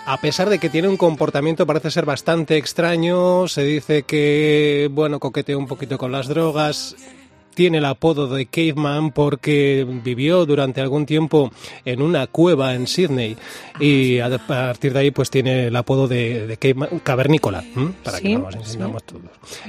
A 0.07 0.21
pesar 0.21 0.51
de 0.51 0.59
que 0.59 0.69
tiene 0.69 0.89
un 0.89 0.97
comportamiento, 0.97 1.67
parece 1.67 1.91
ser 1.91 2.05
bastante 2.05 2.57
extraño, 2.57 3.49
se 3.49 3.65
dice 3.65 4.03
que, 4.03 4.89
bueno, 4.93 5.19
coqueteó 5.19 5.59
un 5.59 5.67
poquito 5.67 5.97
con 5.97 6.13
las 6.13 6.29
drogas, 6.29 6.95
tiene 7.55 7.79
el 7.79 7.85
apodo 7.85 8.29
de 8.29 8.47
Caveman 8.47 9.13
porque 9.13 9.87
vivió 10.05 10.47
durante 10.47 10.81
algún 10.81 11.07
tiempo 11.07 11.51
en 11.85 12.03
una 12.03 12.27
cueva 12.27 12.75
en 12.75 12.87
Sydney 12.87 13.37
y 13.81 14.19
a 14.19 14.39
partir 14.39 14.93
de 14.93 14.99
ahí 14.99 15.11
pues 15.11 15.31
tiene 15.31 15.67
el 15.67 15.77
apodo 15.77 16.09
de, 16.09 16.47
de 16.47 16.57
Caveman, 16.57 17.01
cavernícola, 17.01 17.65
para 18.03 18.19
Sí, 18.19 18.25
que 18.25 18.39
nos 18.39 18.55
entendamos 18.55 19.05
todos. 19.05 19.23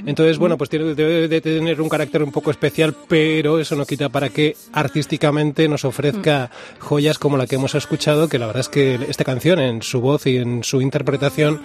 Entonces, 0.04 0.38
bueno, 0.38 0.56
pues 0.56 0.70
tiene, 0.70 0.94
debe 0.94 1.28
de 1.28 1.40
tener 1.40 1.80
un 1.80 1.88
carácter 1.88 2.22
un 2.22 2.32
poco 2.32 2.50
especial, 2.50 2.94
pero 3.08 3.58
eso 3.58 3.76
no 3.76 3.86
quita 3.86 4.08
para 4.08 4.28
que 4.28 4.56
artísticamente 4.72 5.68
nos 5.68 5.84
ofrezca 5.84 6.50
joyas 6.78 7.18
como 7.18 7.36
la 7.36 7.46
que 7.46 7.56
hemos 7.56 7.74
escuchado, 7.74 8.28
que 8.28 8.38
la 8.38 8.46
verdad 8.46 8.60
es 8.60 8.68
que 8.68 8.98
esta 9.08 9.24
canción 9.24 9.58
en 9.58 9.82
su 9.82 10.00
voz 10.00 10.26
y 10.26 10.36
en 10.38 10.64
su 10.64 10.80
interpretación 10.80 11.62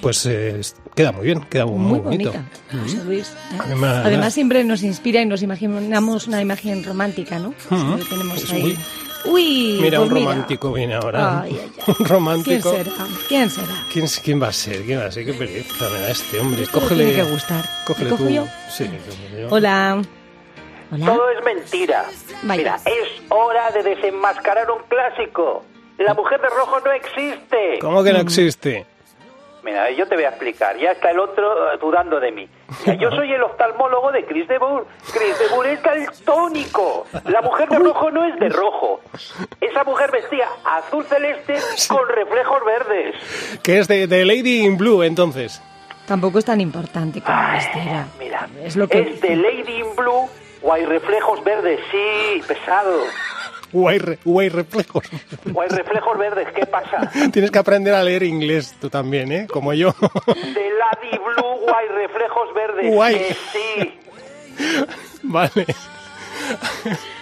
pues 0.00 0.24
eh, 0.26 0.60
queda 0.94 1.12
muy 1.12 1.24
bien, 1.26 1.40
queda 1.42 1.66
muy, 1.66 1.78
Muy, 1.78 1.98
bonito. 2.00 2.32
bonita, 2.32 3.04
Luis. 3.04 3.28
¿eh? 3.28 3.58
Además- 3.58 4.06
Además, 4.06 4.34
siempre 4.34 4.64
nos 4.64 4.82
inspira 4.82 5.20
y 5.20 5.26
nos 5.26 5.42
imaginamos 5.42 6.26
una 6.26 6.40
imagen 6.40 6.84
romántica, 6.84 7.38
¿no? 7.38 7.48
Ujú. 7.70 7.98
Que 7.98 8.04
tenemos 8.04 8.34
Pues, 8.40 8.52
ahí. 8.52 8.62
uy. 8.64 8.78
Uy, 9.24 9.78
Mira, 9.82 9.98
pues 9.98 10.10
un 10.10 10.16
romántico 10.16 10.72
viene 10.72 10.94
ahora. 10.94 11.40
Ay, 11.42 11.58
ay, 11.60 11.72
ay. 11.86 11.94
Un 11.98 12.06
romántico. 12.06 12.70
¿Quién 12.70 12.84
será? 12.84 13.06
¿Quién 13.28 13.50
será? 13.50 13.84
¿Quién, 13.92 14.06
quién 14.24 14.42
va 14.42 14.48
a 14.48 14.52
ser? 14.52 14.82
¿Quién 14.84 15.00
va 15.00 15.06
a 15.06 15.10
ser? 15.12 15.24
Qué 15.26 15.32
pereza 15.34 15.88
me 15.92 16.00
da 16.00 16.10
este 16.10 16.38
hombre. 16.38 16.62
Esto 16.62 16.80
Cógele. 16.80 17.04
tiene 17.06 17.22
que 17.24 17.30
gustar. 17.30 17.64
Cógele 17.84 18.10
¿Le 18.10 18.16
cojo 18.16 18.24
tú. 18.28 18.30
yo? 18.34 18.46
Sí, 18.70 18.84
yo. 19.38 19.48
Hola. 19.50 20.00
Hola. 20.92 21.06
Todo 21.06 21.30
es 21.30 21.44
mentira. 21.44 22.04
Vaya. 22.44 22.58
Mira, 22.58 22.76
es 22.86 23.22
hora 23.30 23.70
de 23.72 23.82
desenmascarar 23.82 24.70
un 24.70 24.82
clásico. 24.88 25.64
La 25.98 26.14
mujer 26.14 26.40
de 26.40 26.48
rojo 26.50 26.78
no 26.84 26.92
existe. 26.92 27.78
¿Cómo 27.80 28.04
que 28.04 28.12
no 28.12 28.20
existe? 28.20 28.86
Mira, 29.62 29.90
yo 29.90 30.06
te 30.06 30.14
voy 30.14 30.24
a 30.24 30.28
explicar. 30.28 30.76
Ya 30.78 30.92
está 30.92 31.10
el 31.10 31.18
otro 31.18 31.72
eh, 31.72 31.78
dudando 31.80 32.20
de 32.20 32.30
mí. 32.32 32.48
Mira, 32.86 32.94
yo 32.98 33.10
soy 33.10 33.32
el 33.32 33.42
oftalmólogo 33.42 34.12
de 34.12 34.24
Chris 34.24 34.46
de 34.48 34.58
Boer. 34.58 34.84
Chris 35.12 35.38
de 35.38 35.48
Boer 35.48 35.70
es 35.72 35.82
daltónico. 35.82 37.06
La 37.24 37.42
mujer 37.42 37.68
de 37.68 37.78
rojo 37.78 38.10
no 38.10 38.24
es 38.24 38.38
de 38.38 38.48
rojo. 38.48 39.00
Esa 39.60 39.84
mujer 39.84 40.10
vestía 40.12 40.46
azul 40.64 41.04
celeste 41.04 41.56
con 41.88 42.08
reflejos 42.08 42.64
verdes. 42.64 43.16
Que 43.62 43.78
es 43.78 43.88
de, 43.88 44.06
de 44.06 44.24
Lady 44.24 44.64
in 44.64 44.76
Blue, 44.76 45.02
entonces. 45.02 45.60
Tampoco 46.06 46.38
es 46.38 46.44
tan 46.44 46.60
importante 46.60 47.20
como 47.20 47.36
Ay, 47.38 47.58
vestida. 47.58 48.06
Mira, 48.18 48.48
Es 48.62 48.76
lo 48.76 48.88
que 48.88 49.00
es 49.00 49.20
de 49.20 49.36
Lady 49.36 49.80
in 49.80 49.94
Blue 49.96 50.28
o 50.62 50.72
hay 50.72 50.86
reflejos 50.86 51.42
verdes. 51.44 51.80
Sí, 51.90 52.42
pesado. 52.46 53.00
O 53.72 53.88
hay, 53.88 53.98
re- 53.98 54.18
o 54.24 54.40
hay 54.40 54.48
reflejos. 54.48 55.04
O 55.54 55.60
hay 55.60 55.68
reflejos 55.68 56.16
verdes. 56.18 56.48
¿Qué 56.54 56.64
pasa? 56.66 57.10
Tienes 57.32 57.50
que 57.50 57.58
aprender 57.58 57.94
a 57.94 58.02
leer 58.02 58.22
inglés 58.22 58.74
tú 58.80 58.88
también, 58.88 59.30
¿eh? 59.32 59.46
Como 59.50 59.72
yo. 59.74 59.94
De 60.26 60.70
Lady 60.70 61.18
Blue 61.18 61.66
o 61.66 61.74
hay 61.74 61.88
reflejos 61.88 62.54
verdes. 62.54 62.94
Guay. 62.94 63.14
Que 63.16 63.34
sí. 63.52 63.94
vale. 65.24 65.66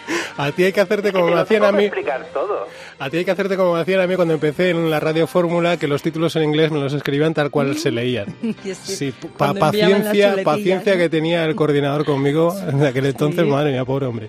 A 0.39 0.53
ti 0.53 0.65
hay 0.65 0.73
que 0.73 0.81
hacerte 0.81 1.13
como 1.13 1.29
me 1.29 1.41
hacían 1.41 1.65
a 1.65 1.73
mí. 1.73 1.85
explicar 1.85 2.27
todo. 2.33 2.67
A 2.99 3.09
ti 3.11 3.19
hay 3.19 3.25
que 3.25 3.31
hacerte 3.31 3.57
como 3.57 3.75
me 3.75 3.81
hacían 3.81 4.01
a 4.01 4.07
mí 4.07 4.17
cuando 4.17 4.35
empecé 4.35 4.71
en 4.71 4.91
la 4.91 5.01
radio 5.01 5.27
fórmula, 5.27 5.77
que 5.79 5.87
los 5.89 6.03
títulos 6.03 6.37
en 6.37 6.45
inglés 6.45 6.71
me 6.71 6.79
los 6.79 6.93
escribían 6.93 7.33
tal 7.35 7.51
cual 7.51 7.77
se 7.79 7.91
leían. 7.91 8.27
Sí, 8.83 9.13
pa- 9.37 9.55
paciencia, 9.55 10.37
paciencia 10.45 10.97
que 10.97 11.09
tenía 11.09 11.45
el 11.45 11.55
coordinador 11.57 12.05
conmigo 12.05 12.55
en 12.69 12.85
aquel 12.85 13.07
entonces, 13.07 13.45
Sí. 13.45 13.51
madre 13.51 13.73
mía, 13.73 13.85
pobre 13.85 14.07
hombre. 14.07 14.29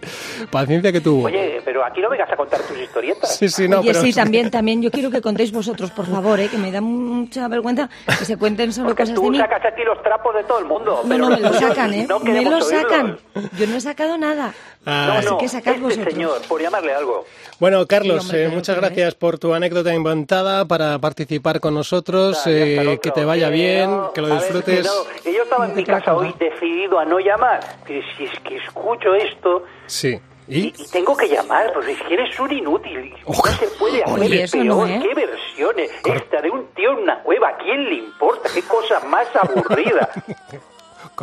Paciencia 0.49 0.91
que 0.91 1.01
tuvo. 1.01 1.25
Oye, 1.25 1.61
pero 1.65 1.83
aquí 1.85 2.01
no 2.01 2.09
vengas 2.09 2.29
a 2.31 2.35
contar 2.35 2.61
tus 2.61 2.77
historietas. 2.79 3.35
Sí, 3.37 3.49
sí, 3.49 3.67
no, 3.67 3.79
Oye, 3.79 3.89
pero 3.91 4.01
sí, 4.01 4.13
también, 4.13 4.49
también. 4.51 4.81
Yo 4.81 4.91
quiero 4.91 5.09
que 5.11 5.21
contéis 5.21 5.51
vosotros, 5.51 5.91
por 5.91 6.05
favor, 6.05 6.39
¿eh? 6.39 6.47
que 6.49 6.57
me 6.57 6.71
da 6.71 6.81
mucha 6.81 7.47
vergüenza 7.47 7.89
que 8.19 8.25
se 8.25 8.37
cuenten 8.37 8.71
solo 8.73 8.87
Porque 8.89 9.03
cosas 9.03 9.15
de 9.15 9.21
tú 9.21 9.29
mí. 9.31 9.37
sacas 9.37 9.61
aquí 9.65 9.83
los 9.83 10.01
trapos 10.03 10.35
de 10.35 10.43
todo 10.43 10.59
el 10.59 10.65
mundo. 10.65 11.01
No, 11.03 11.09
pero 11.09 11.29
no, 11.29 11.35
me 11.35 11.39
lo 11.41 11.53
sacan, 11.53 11.93
¿eh? 11.93 12.05
no 12.07 12.19
me 12.19 12.41
lo 12.43 12.61
sacan. 12.61 13.17
oírlos. 13.35 13.51
Yo 13.59 13.67
no 13.67 13.75
he 13.75 13.81
sacado 13.81 14.17
nada. 14.17 14.53
Ah. 14.85 15.15
Así 15.17 15.27
No, 15.27 15.37
que 15.37 15.47
este 15.71 16.11
señor, 16.11 16.41
por 16.47 16.61
llamarle 16.61 16.93
algo. 16.93 17.25
Bueno, 17.59 17.85
Carlos, 17.87 18.23
Sí, 18.23 18.29
hombre, 18.29 18.43
eh, 18.45 18.47
muchas 18.49 18.75
gracias 18.77 19.15
por 19.15 19.39
tu 19.39 19.53
anécdota 19.53 19.93
inventada 19.93 20.65
para 20.65 20.99
participar 20.99 21.59
con 21.59 21.73
nosotros. 21.73 22.41
Eh, 22.45 22.99
que 23.01 23.11
te 23.11 23.25
vaya 23.25 23.49
bien, 23.49 23.89
no, 23.89 24.13
que 24.13 24.21
lo 24.21 24.27
ver, 24.29 24.37
disfrutes. 24.39 24.81
que 24.81 24.83
no, 24.87 25.21
que 25.23 25.33
yo 25.33 25.43
estaba 25.43 25.65
en 25.65 25.75
mi 25.75 25.83
casa 25.83 26.15
hoy 26.15 26.33
decidido 26.39 26.99
a 26.99 27.05
no 27.05 27.19
llamar. 27.19 27.59
Que 27.85 28.01
si 28.15 28.25
es 28.25 28.39
que 28.41 28.57
escucho 28.57 29.13
esto 29.15 29.63
Sí. 29.87 30.19
y, 30.47 30.59
¿Y? 30.59 30.73
y 30.77 30.87
tengo 30.91 31.15
que 31.17 31.27
llamar, 31.27 31.71
porque 31.73 31.93
es 31.93 32.01
que 32.03 32.13
eres 32.13 32.39
un 32.39 32.51
inútil. 32.51 33.13
No 33.27 33.33
se 33.33 33.67
puede 33.79 34.03
hacer 34.03 34.19
Oye, 34.21 34.47
peor. 34.51 34.65
no, 34.65 34.87
¿eh? 34.87 34.99
¿Qué 35.01 35.13
versiones? 35.13 35.91
Esta 36.05 36.41
de 36.41 36.49
un 36.51 36.67
tío 36.75 36.91
en 36.91 36.99
una 36.99 37.21
cueva. 37.23 37.49
¿A 37.49 37.57
quién 37.57 37.83
le 37.85 37.95
importa? 37.95 38.49
¿Qué 38.53 38.61
cosa 38.63 38.99
más 39.07 39.27
aburrida? 39.35 40.09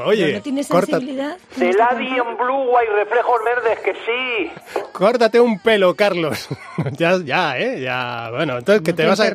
Oye, 0.05 0.33
¿No 0.35 0.41
tienes 0.43 0.69
corta- 0.69 0.93
sensibilidad? 0.99 1.37
De 1.57 1.73
Lady 1.73 2.07
en 2.17 2.37
Blue 2.37 2.77
hay 2.77 2.87
reflejos 2.89 3.41
verdes 3.45 3.79
que 3.81 3.93
sí. 3.95 4.81
córtate 4.93 5.41
un 5.41 5.59
pelo, 5.61 5.95
Carlos. 5.95 6.49
ya, 6.99 7.19
ya, 7.25 7.59
¿eh? 7.59 7.81
Ya, 7.81 8.29
bueno, 8.31 8.59
entonces 8.59 8.83
que 8.83 8.91
¿No 8.93 8.97
te 8.97 9.03
te 9.03 9.09
vas 9.09 9.21
a 9.21 9.33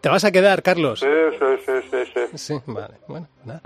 te 0.00 0.08
vas 0.08 0.24
a 0.24 0.32
quedar, 0.32 0.62
Carlos. 0.62 1.00
Sí, 1.00 1.06
sí, 1.38 1.46
sí, 1.66 1.72
sí, 1.90 2.12
sí. 2.14 2.38
Sí, 2.38 2.54
vale, 2.66 2.94
bueno, 3.06 3.28
nada. 3.44 3.62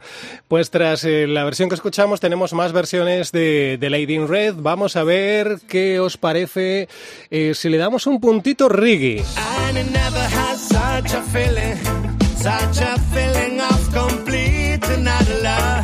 Pues 0.48 0.70
tras 0.70 1.05
eh, 1.05 1.26
la 1.26 1.44
versión 1.44 1.68
que 1.68 1.74
escuchamos 1.74 2.20
tenemos 2.20 2.52
más 2.52 2.72
versiones 2.72 3.31
de, 3.33 3.76
de 3.78 3.90
Lady 3.90 4.14
in 4.14 4.28
Red. 4.28 4.55
Vamos 4.59 4.96
a 4.96 5.05
ver 5.05 5.59
qué 5.68 6.00
os 6.00 6.16
parece 6.16 6.88
eh, 7.31 7.55
si 7.55 7.68
le 7.68 7.78
damos 7.78 8.07
un 8.07 8.20
puntito 8.20 8.68
reggae. 8.68 9.22
And 9.68 9.78
it 9.78 9.90
never 9.90 10.20
had 10.20 10.57
such 10.57 11.14
a 11.14 11.22
feeling, 11.22 11.76
such 12.37 12.81
a 12.83 12.96
feeling 13.14 13.61
of 13.61 13.94
complete 13.94 14.85
and 14.92 15.09
utter 15.09 15.42
love. 15.42 15.82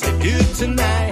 I 0.00 0.02
said 0.02 0.24
you 0.24 0.38
tonight, 0.54 1.09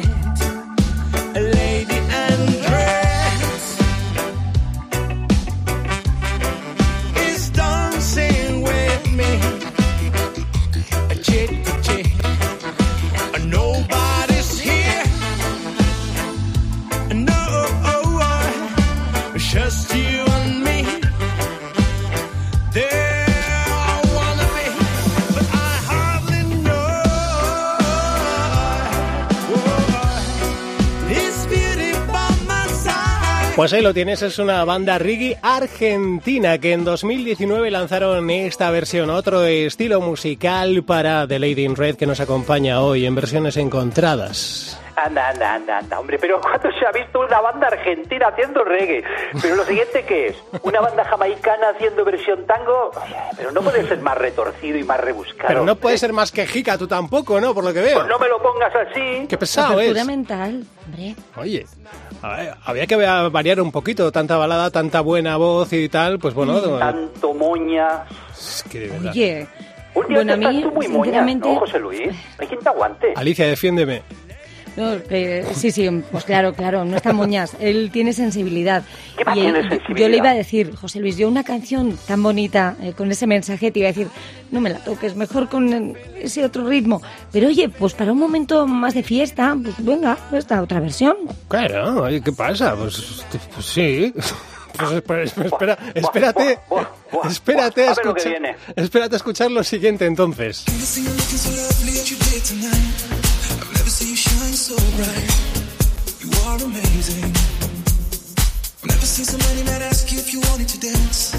Pues 33.59 33.73
ahí 33.73 33.83
lo 33.83 33.93
tienes, 33.93 34.23
es 34.23 34.39
una 34.39 34.65
banda 34.65 34.99
reggae 34.99 35.37
argentina 35.43 36.59
que 36.59 36.73
en 36.73 36.85
2019 36.85 37.73
lanzaron 37.73 38.31
esta 38.31 38.71
versión, 38.71 39.11
otro 39.11 39.45
estilo 39.47 40.01
musical 40.01 40.85
para 40.85 41.27
The 41.27 41.41
Lady 41.41 41.65
in 41.65 41.75
Red 41.75 41.97
que 41.97 42.07
nos 42.07 42.21
acompaña 42.21 42.81
hoy 42.81 43.05
en 43.05 43.17
versiones 43.17 43.57
encontradas. 43.57 44.79
Anda, 45.05 45.29
anda, 45.31 45.55
anda, 45.55 45.79
anda, 45.79 46.01
hombre, 46.01 46.19
pero 46.19 46.41
¿cuándo 46.43 46.71
se 46.73 46.87
ha 46.87 46.91
visto 46.93 47.21
una 47.21 47.41
banda 47.41 47.69
argentina 47.69 48.29
haciendo 48.29 48.65
reggae? 48.65 49.05
Pero 49.41 49.57
lo 49.57 49.65
siguiente, 49.65 50.05
¿qué 50.07 50.29
es? 50.29 50.37
¿Una 50.63 50.81
banda 50.81 51.05
jamaicana 51.05 51.71
haciendo 51.75 52.05
versión 52.05 52.45
tango? 52.47 52.91
Pero 53.37 53.53
no 53.53 53.63
puede 53.63 53.87
ser 53.87 53.99
más 54.01 54.19
retorcido 54.19 54.77
y 54.79 54.85
más 54.85 55.01
rebuscado. 55.01 55.49
Pero 55.49 55.65
no 55.65 55.77
puede 55.77 55.99
ser 55.99 56.13
más 56.13 56.33
que 56.33 56.47
jica 56.47 56.77
tú 56.77 56.87
tampoco, 56.89 57.41
¿no? 57.41 57.55
Por 57.55 57.65
lo 57.65 57.73
que 57.73 57.81
veo. 57.81 57.97
Pues 57.99 58.09
no 58.09 58.19
me 58.19 58.29
lo 58.29 58.43
pongas 58.43 58.73
así. 58.75 59.27
Qué 59.29 59.39
pesado 59.39 59.81
es. 59.81 60.05
mental, 60.07 60.65
hombre. 60.87 61.15
Oye, 61.37 61.67
a 62.23 62.37
ver, 62.37 62.55
había 62.65 62.87
que 62.87 62.97
va- 62.97 63.29
variar 63.29 63.61
un 63.61 63.71
poquito, 63.73 64.11
tanta 64.11 64.37
balada, 64.37 64.71
tanta 64.71 65.01
buena 65.01 65.37
voz 65.37 65.73
y 65.73 65.89
tal, 65.89 66.19
pues 66.19 66.35
bueno, 66.35 66.61
Tanto 66.79 67.35
moña. 67.35 68.05
es 68.33 68.65
que 68.71 68.81
de 68.81 68.89
verdad. 68.89 69.11
Oye, 69.13 69.47
Bueno, 69.95 70.33
a 70.33 70.35
Últimamente 70.37 70.49
mí, 70.49 70.63
tú 70.63 70.71
muy 70.73 70.87
sinceramente- 70.87 71.49
¿no, 71.55 71.61
José 71.61 71.79
Luis? 71.81 72.11
Hay 72.39 72.47
quien 72.47 72.61
te 72.61 72.69
aguante. 72.69 73.13
Alicia, 73.17 73.47
defiéndeme. 73.49 74.03
No, 74.79 74.93
eh, 75.11 75.45
sí, 75.55 75.71
sí, 75.73 75.89
pues 76.13 76.25
claro, 76.25 76.55
claro, 76.55 76.85
no 76.85 76.97
está 76.97 77.13
moñas. 77.13 77.53
Él 77.59 77.91
tiene 77.93 78.13
sensibilidad. 78.13 78.85
¿Qué 79.17 79.25
a 79.27 79.37
Y, 79.37 79.41
sensibilidad? 79.43 79.97
Yo 79.97 80.09
le 80.09 80.17
iba 80.17 80.31
a 80.31 80.35
decir, 80.35 80.75
José 80.77 81.01
Luis, 81.01 81.17
yo 81.17 81.29
una 81.29 81.43
canción 81.43 81.99
tan 82.07 82.23
bonita, 82.23 82.77
eh, 82.81 82.93
con 82.97 83.11
ese 83.11 83.27
mensaje, 83.27 83.71
te 83.73 83.81
iba 83.81 83.89
a 83.89 83.93
decir, 83.93 84.09
no 84.53 84.61
me 84.61 84.71
la 84.71 84.79
toques, 84.79 85.17
mejor 85.17 85.49
con 85.49 85.97
ese 86.17 86.45
otro 86.45 86.67
ritmo. 86.69 87.03
Pero 87.33 87.49
oye, 87.49 87.69
pues 87.69 87.95
para 87.95 88.13
un 88.13 88.19
momento 88.19 88.67
más 88.67 88.95
de 88.95 89.03
fiesta, 89.03 89.57
pues 89.61 89.75
venga, 89.79 90.17
esta 90.33 90.63
otra 90.63 90.79
versión. 90.81 91.17
Claro, 91.49 92.05
oye, 92.05 92.21
¿qué 92.21 92.33
pasa? 92.33 92.75
Pues, 92.77 93.25
pues 93.55 93.67
sí. 93.67 94.15
Pues 94.79 94.93
espera, 94.93 95.25
espera- 95.25 95.79
espérate, 95.93 96.59
buah, 96.69 96.83
buah, 97.11 97.23
buah, 97.23 97.29
espérate 97.33 97.89
a 97.89 97.91
escuchar, 97.91 98.57
espérate 98.77 99.17
a 99.17 99.17
escuchar 99.17 99.51
lo 99.51 99.65
siguiente 99.65 100.07
entonces. 100.07 100.65
I've 103.99 104.05
seen 104.05 104.11
you 104.11 104.17
shine 104.31 104.55
so 104.55 104.77
bright. 104.95 105.31
You 106.23 106.31
are 106.47 106.63
amazing. 106.71 107.35
I've 108.79 108.91
never 108.95 109.05
seen 109.05 109.25
somebody 109.25 109.65
not 109.65 109.83
ask 109.83 110.13
you 110.13 110.21
if 110.21 110.33
you 110.33 110.39
wanted 110.39 110.69
to 110.69 110.79
dance. 110.79 111.33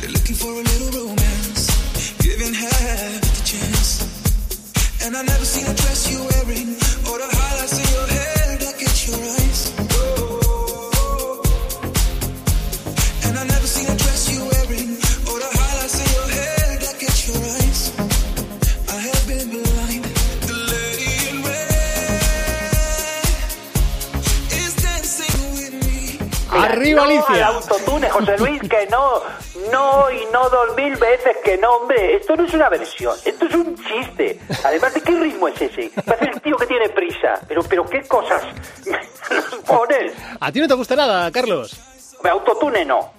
They're 0.00 0.08
looking 0.08 0.34
for 0.34 0.48
a 0.48 0.64
little 0.64 1.04
romance, 1.04 2.16
giving 2.16 2.54
half 2.54 3.20
the 3.20 3.42
chance. 3.44 5.04
And 5.04 5.14
I 5.14 5.24
never 5.24 5.44
seen 5.44 5.66
a 5.66 5.74
dress 5.74 6.10
you're 6.10 6.24
wearing 6.24 6.80
or 7.04 7.20
the 7.20 7.28
highlights 7.36 7.76
in 7.76 7.86
your 7.92 8.06
hair 8.08 8.58
that 8.64 8.78
catch 8.78 9.08
your 9.08 9.18
eyes. 9.20 9.35
No 26.96 27.02
Alicia! 27.04 27.46
al 27.48 27.54
autotune, 27.54 28.10
José 28.10 28.38
Luis, 28.38 28.60
que 28.62 28.86
no, 28.90 29.22
no 29.70 30.10
y 30.10 30.24
no 30.32 30.48
dos 30.50 30.74
mil 30.76 30.96
veces 30.96 31.36
que 31.44 31.56
no, 31.58 31.76
hombre. 31.76 32.16
Esto 32.16 32.36
no 32.36 32.44
es 32.44 32.54
una 32.54 32.68
versión, 32.68 33.16
esto 33.24 33.46
es 33.46 33.54
un 33.54 33.76
chiste. 33.76 34.40
Además, 34.64 34.94
¿de 34.94 35.00
qué 35.02 35.12
ritmo 35.12 35.48
es 35.48 35.60
ese? 35.62 35.90
Parece 36.04 36.30
el 36.34 36.40
tío 36.40 36.56
que 36.56 36.66
tiene 36.66 36.88
prisa. 36.88 37.40
Pero, 37.48 37.62
pero 37.62 37.84
¿qué 37.86 38.02
cosas 38.02 38.42
nos 39.30 39.44
pones? 39.66 40.12
¿A 40.40 40.50
ti 40.52 40.60
no 40.60 40.68
te 40.68 40.74
gusta 40.74 40.96
nada, 40.96 41.30
Carlos? 41.30 41.76
Autotune 42.24 42.84
no. 42.84 43.12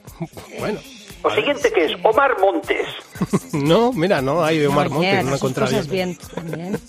Bueno, 0.60 0.80
Lo 1.24 1.30
siguiente 1.34 1.72
que 1.72 1.86
es 1.86 1.92
Omar 2.04 2.38
Montes. 2.40 2.88
no, 3.54 3.94
mira, 3.94 4.22
no 4.22 4.44
hay 4.44 4.66
Omar 4.66 4.90
Montes, 4.90 5.24
no 5.24 5.32
sus 5.32 5.40
encontrado 5.40 5.72
cosas 5.72 5.86
yo. 5.88 5.92
bien 5.94 6.18
también. 6.36 6.80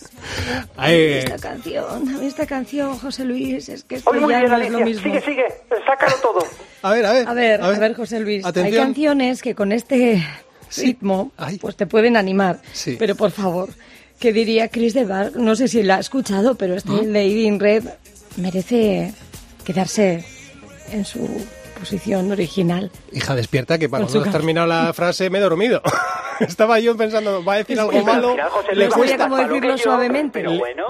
Ay, 0.77 0.97
Esta 1.25 1.39
canción, 1.39 2.09
a 2.09 2.19
mí 2.19 2.27
esta 2.27 2.47
canción, 2.47 2.99
José 2.99 3.25
Luis, 3.25 3.69
es 3.69 3.85
que 3.85 3.97
esto 3.97 4.11
Oye, 4.11 4.21
ya 4.21 4.41
bien, 4.41 4.51
no 4.51 4.59
es 4.59 4.71
lo 4.71 4.81
mismo. 4.81 5.03
Sigue, 5.03 5.21
sigue. 5.21 5.45
Sácalo 5.87 6.17
todo. 6.23 6.47
a 6.83 6.91
ver, 6.93 7.07
a 7.07 7.13
ver. 7.13 7.29
A 7.29 7.33
ver, 7.35 7.63
a 7.63 7.69
ver, 7.71 7.95
José 7.95 8.21
Luis, 8.21 8.45
hay 8.45 8.73
canciones 8.73 9.43
que 9.43 9.55
con 9.55 9.73
este 9.73 10.25
ritmo 10.77 11.33
pues 11.61 11.77
te 11.77 11.87
pueden 11.87 12.17
animar. 12.17 12.61
Sí. 12.73 12.97
Pero 12.99 13.15
por 13.17 13.31
favor, 13.31 13.71
que 14.19 14.33
diría 14.33 14.69
Chris 14.69 14.95
de 14.95 15.05
Bar, 15.05 15.37
no 15.37 15.57
sé 15.57 15.69
si 15.69 15.83
la 15.83 15.97
ha 15.97 16.01
escuchado, 16.01 16.57
pero 16.57 16.75
este. 16.75 17.05
Lady 17.05 17.47
in 17.47 17.61
Red 17.61 17.85
merece 18.37 19.13
quedarse 19.65 20.25
en 20.93 21.05
su 21.05 21.29
posición 21.79 22.31
original. 22.33 22.91
Hija, 23.13 23.35
despierta, 23.35 23.79
que 23.79 23.89
para 23.89 24.05
cuando 24.05 24.23
has 24.25 24.33
terminado 24.33 24.67
la 24.67 24.93
frase 24.93 25.31
me 25.31 25.39
he 25.39 25.41
dormido. 25.41 25.83
Estaba 26.41 26.79
yo 26.79 26.97
pensando, 26.97 27.45
va 27.45 27.55
a 27.55 27.57
decir 27.59 27.81
algo 27.81 28.01
malo. 28.05 28.37
Le 28.73 28.89
cuesta, 28.89 29.29
decirlo 29.29 29.77
suavemente. 29.77 30.45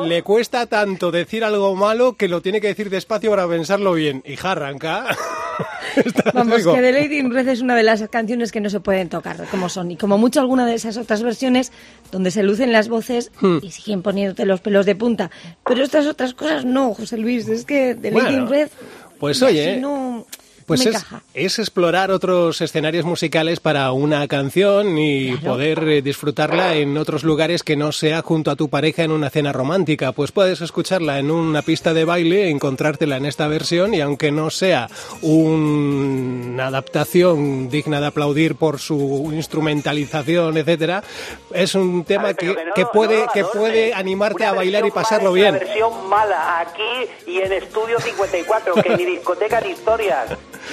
Le 0.05 0.23
cuesta 0.23 0.67
tanto 0.67 1.11
decir 1.11 1.43
algo 1.43 1.75
malo 1.75 2.17
que 2.17 2.29
lo 2.29 2.43
tiene 2.43 2.61
que 2.61 2.67
decir 2.69 2.91
despacio 2.91 3.31
para 3.31 3.49
pensarlo 3.49 3.95
bien. 3.95 4.23
Hija, 4.27 4.53
arranca. 4.53 5.07
Vamos, 6.35 6.65
que 6.67 6.81
The 6.83 6.93
Lady 6.93 7.19
in 7.19 7.33
Red 7.33 7.49
es 7.49 7.63
una 7.63 7.75
de 7.75 7.83
las 7.83 8.07
canciones 8.09 8.53
que 8.53 8.61
no 8.61 8.69
se 8.69 8.81
pueden 8.81 9.09
tocar, 9.09 9.43
como 9.51 9.69
son. 9.71 9.91
Y 9.91 9.97
como 9.97 10.19
mucho 10.19 10.41
alguna 10.41 10.67
de 10.67 10.75
esas 10.75 10.97
otras 10.99 11.23
versiones 11.23 11.73
donde 12.13 12.31
se 12.31 12.43
lucen 12.43 12.71
las 12.73 12.89
voces 12.89 13.33
Hmm. 13.41 13.59
y 13.63 13.71
siguen 13.71 14.03
poniéndote 14.03 14.45
los 14.45 14.61
pelos 14.61 14.85
de 14.87 14.95
punta. 14.97 15.31
Pero 15.65 15.83
estas 15.83 16.07
otras 16.07 16.35
cosas 16.35 16.65
no, 16.67 16.93
José 16.95 17.17
Luis. 17.17 17.49
Es 17.49 17.65
que 17.65 17.95
The 17.95 18.11
Lady 18.11 18.23
Bueno, 18.23 18.39
in 18.43 18.49
Red. 18.49 18.69
pues 19.19 19.41
oye, 19.43 19.73
así 19.73 19.81
no, 19.81 20.27
Pues 20.69 20.87
es, 21.35 21.59
explorar 21.59 22.11
otros 22.13 22.61
escenarios 22.61 23.05
musicales 23.05 23.59
para 23.59 23.91
una 23.93 24.29
canción 24.29 24.97
y 24.99 25.33
Claro. 25.39 25.47
poder 25.55 25.79
eh, 25.89 26.03
disfrutarla 26.03 26.75
en 26.77 26.97
otros 26.99 27.25
lugares 27.25 27.63
que 27.63 27.75
no 27.77 27.91
sea 27.91 28.23
junto 28.23 28.51
a 28.51 28.57
tu 28.57 28.69
pareja 28.69 29.03
en 29.03 29.11
una 29.11 29.31
cena 29.31 29.53
romántica. 29.53 30.13
Pues 30.13 30.31
puedes 30.31 30.61
escucharla 30.61 31.19
en 31.19 31.31
una 31.31 31.63
pista 31.63 31.93
de 31.95 32.05
baile, 32.05 32.51
encontrártela 32.51 33.17
en 33.17 33.27
esta 33.27 33.49
versión 33.49 33.95
y 33.95 34.01
aunque 34.01 34.31
no 34.31 34.51
sea 34.51 34.89
un- 35.23 36.51
una 36.55 36.67
adaptación 36.69 37.69
digna 37.69 38.01
de 38.01 38.07
aplaudir 38.07 38.55
por 38.57 38.79
su 38.79 39.31
instrumentalización, 39.33 40.57
etcétera, 40.57 41.03
es 41.55 41.75
un 41.75 42.05
tema 42.05 42.35
que, 42.35 42.47
no 42.49 42.75
que 42.75 42.85
puede 42.87 43.27
no 43.27 43.33
que 43.33 43.45
puede 43.45 43.95
animarte 43.95 44.43
Una 44.43 44.51
a 44.51 44.55
bailar 44.55 44.87
y 44.87 44.91
pasarlo 44.91 45.33
bien. 45.33 45.55
Una 45.55 45.65
versión 45.65 46.09
mala 46.09 46.61
aquí 46.61 47.11
y 47.27 47.39
en 47.39 47.53
Estudio 47.53 47.99
54, 48.01 48.75
que 48.75 48.97
ni 48.97 49.05
discoteca 49.05 49.61
ni 49.61 49.71
historias. 49.71 50.29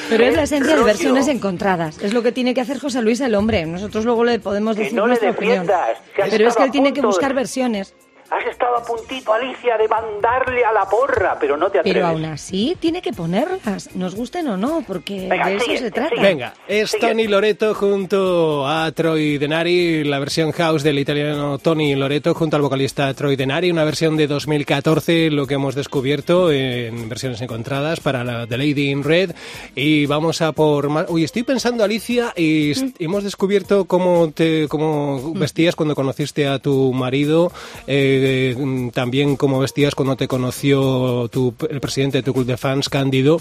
Pero 0.10 0.24
es 0.26 0.36
la 0.36 0.44
esencia 0.44 0.76
de 0.76 0.84
versiones 0.84 1.28
encontradas. 1.28 2.00
Es 2.02 2.14
lo 2.14 2.24
que 2.24 2.32
tiene 2.32 2.54
que 2.54 2.62
hacer 2.62 2.80
José 2.80 3.02
Luis 3.02 3.20
el 3.22 3.36
hombre. 3.36 3.66
Nosotros 3.66 4.06
luego 4.06 4.24
le 4.24 4.40
podemos 4.40 4.76
Que 4.76 4.84
decir 4.84 5.00
le 5.00 5.08
nuestra 5.08 5.32
opinión. 5.32 5.68
Pero 6.16 6.48
es 6.48 6.56
que 6.56 6.64
él 6.64 6.72
tiene 6.72 6.94
que 6.94 7.02
buscar 7.02 7.34
versiones. 7.34 7.94
Has 8.30 8.46
estado 8.48 8.78
a 8.78 8.84
puntito, 8.84 9.32
Alicia, 9.34 9.78
de 9.78 9.88
mandarle 9.88 10.66
a 10.66 10.74
la 10.74 10.86
porra, 10.90 11.38
pero 11.40 11.56
no 11.58 11.70
te 11.70 11.80
atreves. 11.80 11.96
Pero 12.02 12.08
aún 12.08 12.26
así 12.26 12.76
tiene 12.80 13.02
que 13.02 13.14
ponerlas, 13.14 13.96
nos 13.96 14.16
gusten 14.16 14.48
o 14.48 14.58
no, 14.58 14.84
porque 14.86 15.28
Venga, 15.30 15.48
de 15.48 15.56
eso 15.58 15.66
sigue, 15.66 15.78
se 15.78 15.92
trata. 15.92 16.10
sigue. 16.10 16.22
Venga, 16.22 16.54
es 16.68 16.90
Sigue. 16.92 17.08
Tony 17.08 17.28
Loreto 17.28 17.76
junto 17.76 18.68
a 18.68 18.92
Troy 18.94 19.38
Denari, 19.38 20.04
la 20.04 20.18
versión 20.20 20.52
house 20.54 20.82
del 20.82 20.98
italiano 20.98 21.60
Tony 21.60 21.96
Loreto 21.96 22.34
junto 22.34 22.56
al 22.56 22.64
vocalista 22.64 23.14
Troy 23.14 23.36
Denari, 23.36 23.70
una 23.70 23.84
versión 23.84 24.18
de 24.18 24.26
2014, 24.28 25.30
lo 25.30 25.46
que 25.46 25.54
hemos 25.54 25.76
descubierto 25.76 26.52
en 26.52 27.08
versiones 27.08 27.42
encontradas 27.42 28.00
para 28.00 28.24
la 28.24 28.48
The 28.48 28.58
Lady 28.58 28.90
in 28.90 29.04
Red. 29.04 29.32
Y 29.76 30.08
vamos 30.08 30.42
a 30.42 30.52
por 30.52 30.90
más. 30.90 31.06
Uy, 31.10 31.24
estoy 31.24 31.44
pensando, 31.44 31.84
Alicia, 31.84 32.34
y 32.36 32.74
Mm. 32.76 32.94
hemos 33.00 33.24
descubierto 33.24 33.86
cómo 33.86 34.32
te 34.32 34.68
cómo 34.68 35.34
vestías 35.36 35.76
cuando 35.76 35.94
conociste 35.96 36.48
a 36.48 36.58
tu 36.60 36.92
marido, 36.92 37.52
eh, 37.88 38.15
mm, 38.58 38.90
también 38.90 39.36
cómo 39.36 39.60
vestías 39.60 39.96
cuando 39.96 40.16
te 40.16 40.28
conoció 40.28 41.28
tu, 41.30 41.54
el 41.70 41.80
presidente 41.82 42.20
de 42.20 42.24
tu 42.24 42.34
club 42.34 42.46
de 42.46 42.58
fans, 42.58 42.90
Cándido. 42.90 43.40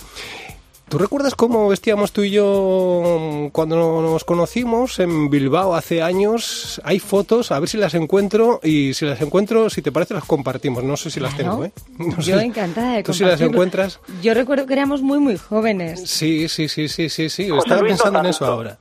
¿Tú 0.87 0.99
recuerdas 0.99 1.35
cómo 1.35 1.67
vestíamos 1.69 2.13
tú 2.13 2.23
y 2.25 2.31
yo 2.31 3.49
cuando 3.53 4.03
nos 4.03 4.23
conocimos 4.23 4.99
en 5.01 5.31
Bilbao 5.31 5.75
hace 5.75 6.03
años? 6.03 6.79
Hay 6.85 6.99
fotos, 6.99 7.51
a 7.53 7.59
ver 7.59 7.71
si 7.71 7.79
las 7.79 7.95
encuentro 7.95 8.61
y 8.63 8.93
si 8.93 9.07
las 9.07 9.19
encuentro, 9.23 9.71
si 9.71 9.81
te 9.81 9.91
parece, 9.91 10.13
las 10.13 10.25
compartimos. 10.25 10.85
No 10.85 10.99
sé 10.99 11.11
si 11.11 11.21
las 11.21 11.35
Claro. 11.35 11.53
tengo, 11.53 11.65
¿eh? 11.65 11.73
No 11.99 12.21
Yo 12.21 12.39
sé. 12.39 12.45
encantada 12.45 12.93
de 12.97 13.03
¿Tú 13.03 13.15
si 13.15 13.25
las 13.25 13.41
encuentras? 13.41 13.99
Yo 14.23 14.35
recuerdo 14.35 14.67
que 14.67 14.75
éramos 14.75 15.01
muy, 15.01 15.19
muy 15.21 15.39
jóvenes. 15.39 16.03
Sí, 16.05 16.49
sí, 16.51 16.69
sí, 16.69 16.87
sí, 16.89 17.09
sí, 17.09 17.31
sí. 17.31 17.49
José 17.49 17.61
Estaba 17.63 17.81
Luis 17.81 17.93
pensando 17.95 18.19
en 18.21 18.27
eso 18.27 18.45
ahora. 18.45 18.79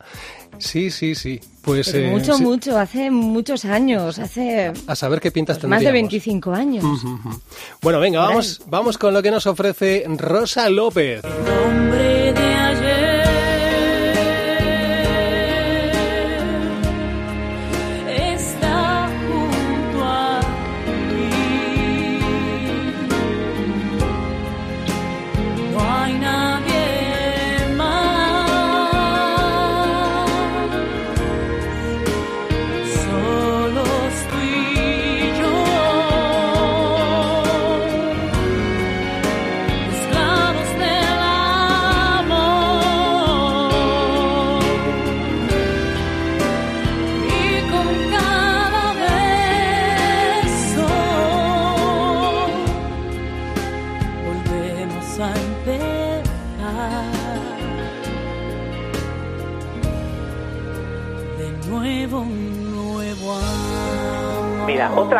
Sí, 0.57 0.91
sí, 0.91 1.15
sí. 1.15 1.39
Pues 1.61 1.89
Pero 1.91 2.07
eh, 2.07 2.11
mucho, 2.11 2.35
sí. 2.35 2.43
mucho, 2.43 2.77
hace 2.77 3.09
muchos 3.09 3.63
años, 3.65 4.19
hace 4.19 4.73
A 4.87 4.95
saber 4.95 5.21
qué 5.21 5.31
pintas 5.31 5.57
pues, 5.57 5.69
más 5.69 5.79
de 5.79 5.85
tendríamos. 5.85 6.11
25 6.11 6.53
años. 6.53 6.85
Bueno, 7.81 7.99
venga, 7.99 8.19
vamos, 8.19 8.61
vamos 8.67 8.97
con 8.97 9.13
lo 9.13 9.23
que 9.23 9.31
nos 9.31 9.47
ofrece 9.47 10.05
Rosa 10.17 10.69
López. 10.69 11.21
Hombre 11.65 12.12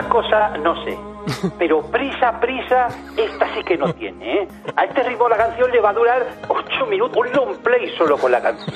otra 0.03 0.09
cosa 0.09 0.57
no 0.57 0.83
sé. 0.83 0.97
Pero 1.57 1.81
prisa, 1.83 2.39
prisa, 2.39 2.87
esta 3.15 3.53
sí 3.55 3.63
que 3.63 3.77
no 3.77 3.93
tiene, 3.93 4.41
¿eh? 4.41 4.47
A 4.75 4.83
este 4.85 5.03
ritmo 5.03 5.29
la 5.29 5.37
canción 5.37 5.71
le 5.71 5.79
va 5.79 5.91
a 5.91 5.93
durar 5.93 6.27
ocho 6.49 6.85
minutos, 6.85 7.15
un 7.17 7.31
long 7.31 7.57
play 7.59 7.89
solo 7.97 8.17
con 8.17 8.31
la 8.31 8.41
canción. 8.41 8.75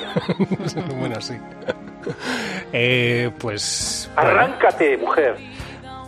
bueno, 0.98 1.20
sí. 1.20 1.34
Eh, 2.72 3.30
pues. 3.38 4.10
bueno. 4.14 4.30
Arráncate, 4.30 4.96
mujer. 4.96 5.36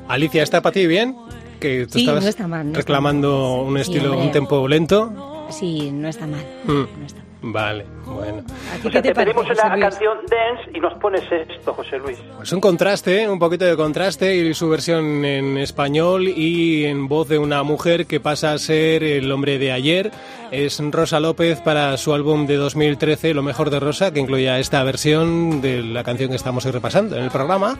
Alicia, 0.08 0.42
¿está 0.42 0.60
para 0.62 0.72
ti 0.72 0.86
bien? 0.86 1.14
Que 1.60 1.86
tú 1.86 1.92
Sí, 1.98 2.00
estabas 2.00 2.22
no 2.24 2.30
está 2.30 2.48
mal, 2.48 2.64
no 2.64 2.70
está 2.70 2.78
reclamando 2.78 3.62
un 3.62 3.76
estilo, 3.76 4.16
un 4.16 4.32
tempo 4.32 4.66
lento. 4.66 5.46
Sí, 5.50 5.90
no 5.92 6.08
está 6.08 6.26
mal. 6.26 6.40
Mm. 6.64 7.00
No 7.00 7.06
está 7.06 7.20
mal. 7.20 7.29
Vale, 7.42 7.86
bueno. 8.04 8.42
¿A 8.72 8.76
ti 8.76 8.80
O 8.80 8.82
qué 8.82 8.90
sea, 8.92 9.02
te 9.02 9.08
te 9.08 9.14
parece, 9.14 9.34
pedimos 9.34 9.48
José 9.48 9.68
la 9.68 9.78
canción 9.78 10.18
Dance 10.28 10.70
y 10.76 10.80
nos 10.80 10.92
pones 10.98 11.22
esto, 11.32 11.72
José 11.72 11.98
Luis. 11.98 12.18
Pues 12.36 12.52
un 12.52 12.60
contraste, 12.60 13.26
un 13.28 13.38
poquito 13.38 13.64
de 13.64 13.76
contraste 13.76 14.36
y 14.36 14.52
su 14.52 14.68
versión 14.68 15.24
en 15.24 15.56
español 15.56 16.28
y 16.28 16.84
en 16.84 17.08
voz 17.08 17.28
de 17.28 17.38
una 17.38 17.62
mujer 17.62 18.06
que 18.06 18.20
pasa 18.20 18.52
a 18.52 18.58
ser 18.58 19.02
el 19.02 19.32
hombre 19.32 19.58
de 19.58 19.72
ayer. 19.72 20.10
Es 20.50 20.80
Rosa 20.90 21.18
López 21.18 21.60
para 21.60 21.96
su 21.96 22.12
álbum 22.12 22.46
de 22.46 22.56
2013, 22.56 23.32
Lo 23.32 23.42
mejor 23.42 23.70
de 23.70 23.80
Rosa, 23.80 24.12
que 24.12 24.20
incluía 24.20 24.58
esta 24.58 24.82
versión 24.84 25.62
de 25.62 25.82
la 25.82 26.04
canción 26.04 26.28
que 26.28 26.36
estamos 26.36 26.66
hoy 26.66 26.72
repasando 26.72 27.16
en 27.16 27.22
el 27.24 27.30
programa. 27.30 27.78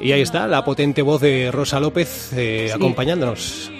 Y 0.00 0.12
ahí 0.12 0.20
está, 0.20 0.46
la 0.46 0.64
potente 0.64 1.02
voz 1.02 1.20
de 1.20 1.50
Rosa 1.50 1.80
López 1.80 2.32
eh, 2.34 2.66
Sí. 2.68 2.72
acompañándonos. 2.72 3.72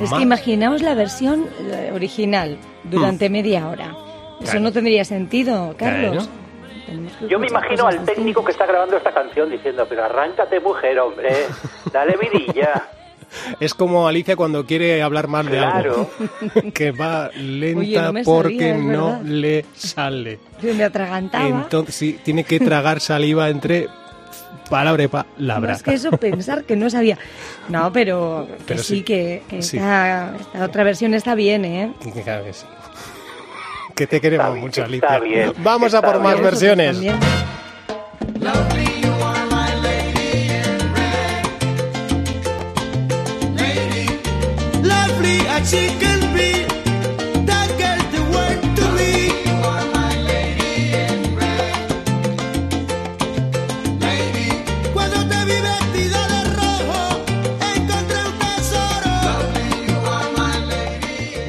Es 0.00 0.12
que 0.12 0.22
imaginaos 0.22 0.82
la 0.82 0.94
versión 0.94 1.46
eh, 1.70 1.90
original 1.94 2.58
durante 2.84 3.30
media 3.30 3.68
hora. 3.68 3.94
Eso 4.40 4.44
Claro. 4.52 4.60
no 4.60 4.72
tendría 4.72 5.04
sentido, 5.04 5.74
Carlos. 5.78 6.28
Claro. 6.28 7.28
Yo 7.28 7.38
me 7.38 7.48
imagino 7.48 7.86
al 7.86 8.04
técnico 8.04 8.44
que 8.44 8.52
está 8.52 8.64
grabando 8.66 8.96
esta 8.96 9.12
canción 9.12 9.50
diciendo, 9.50 9.86
pero 9.88 10.04
arráncate, 10.04 10.60
mujer, 10.60 10.98
hombre, 11.00 11.30
dale 11.92 12.16
vidilla. 12.16 12.82
Es 13.58 13.74
como 13.74 14.06
Alicia 14.06 14.36
cuando 14.36 14.64
quiere 14.64 15.02
hablar 15.02 15.26
mal 15.26 15.46
de 15.46 15.58
Claro. 15.58 16.08
algo. 16.54 16.70
Que 16.72 16.92
va 16.92 17.28
lenta 17.34 17.80
Oye, 17.80 18.00
no 18.00 18.12
me 18.12 18.22
porque 18.22 18.72
no 18.72 19.20
le 19.24 19.64
sale. 19.74 20.38
Yo 20.62 20.72
me 20.74 20.84
atragantaba. 20.84 21.46
Entonces, 21.48 21.94
sí, 21.96 22.20
tiene 22.22 22.44
que 22.44 22.60
tragar 22.60 23.00
saliva 23.00 23.48
entre 23.48 23.88
palabra 24.70 25.02
y 25.02 25.08
palabra. 25.08 25.72
Más 25.72 25.82
que 25.82 25.94
eso, 25.94 26.12
pensar 26.12 26.62
que 26.64 26.76
no 26.76 26.88
sabía. 26.88 27.18
No, 27.68 27.92
pero, 27.92 28.46
que 28.58 28.62
Pero 28.64 28.82
sí, 28.84 28.98
sí. 28.98 29.02
que, 29.02 29.42
que 29.48 29.60
Sí. 29.60 29.76
esta, 29.76 30.36
esta 30.36 30.64
otra 30.64 30.84
versión 30.84 31.12
está 31.12 31.34
bien, 31.34 31.64
¿eh? 31.64 31.92
Claro 32.24 32.44
que 32.44 32.52
sí. 32.52 32.64
Que 33.96 34.06
te 34.06 34.20
queremos 34.20 34.48
Está 34.48 34.60
mucho, 34.60 34.84
está 34.84 35.14
Alicia. 35.14 35.36
bien, 35.36 35.52
Vamos 35.64 35.94
a 35.94 36.02
por 36.02 36.20
más 36.20 36.38
versiones. 36.38 36.98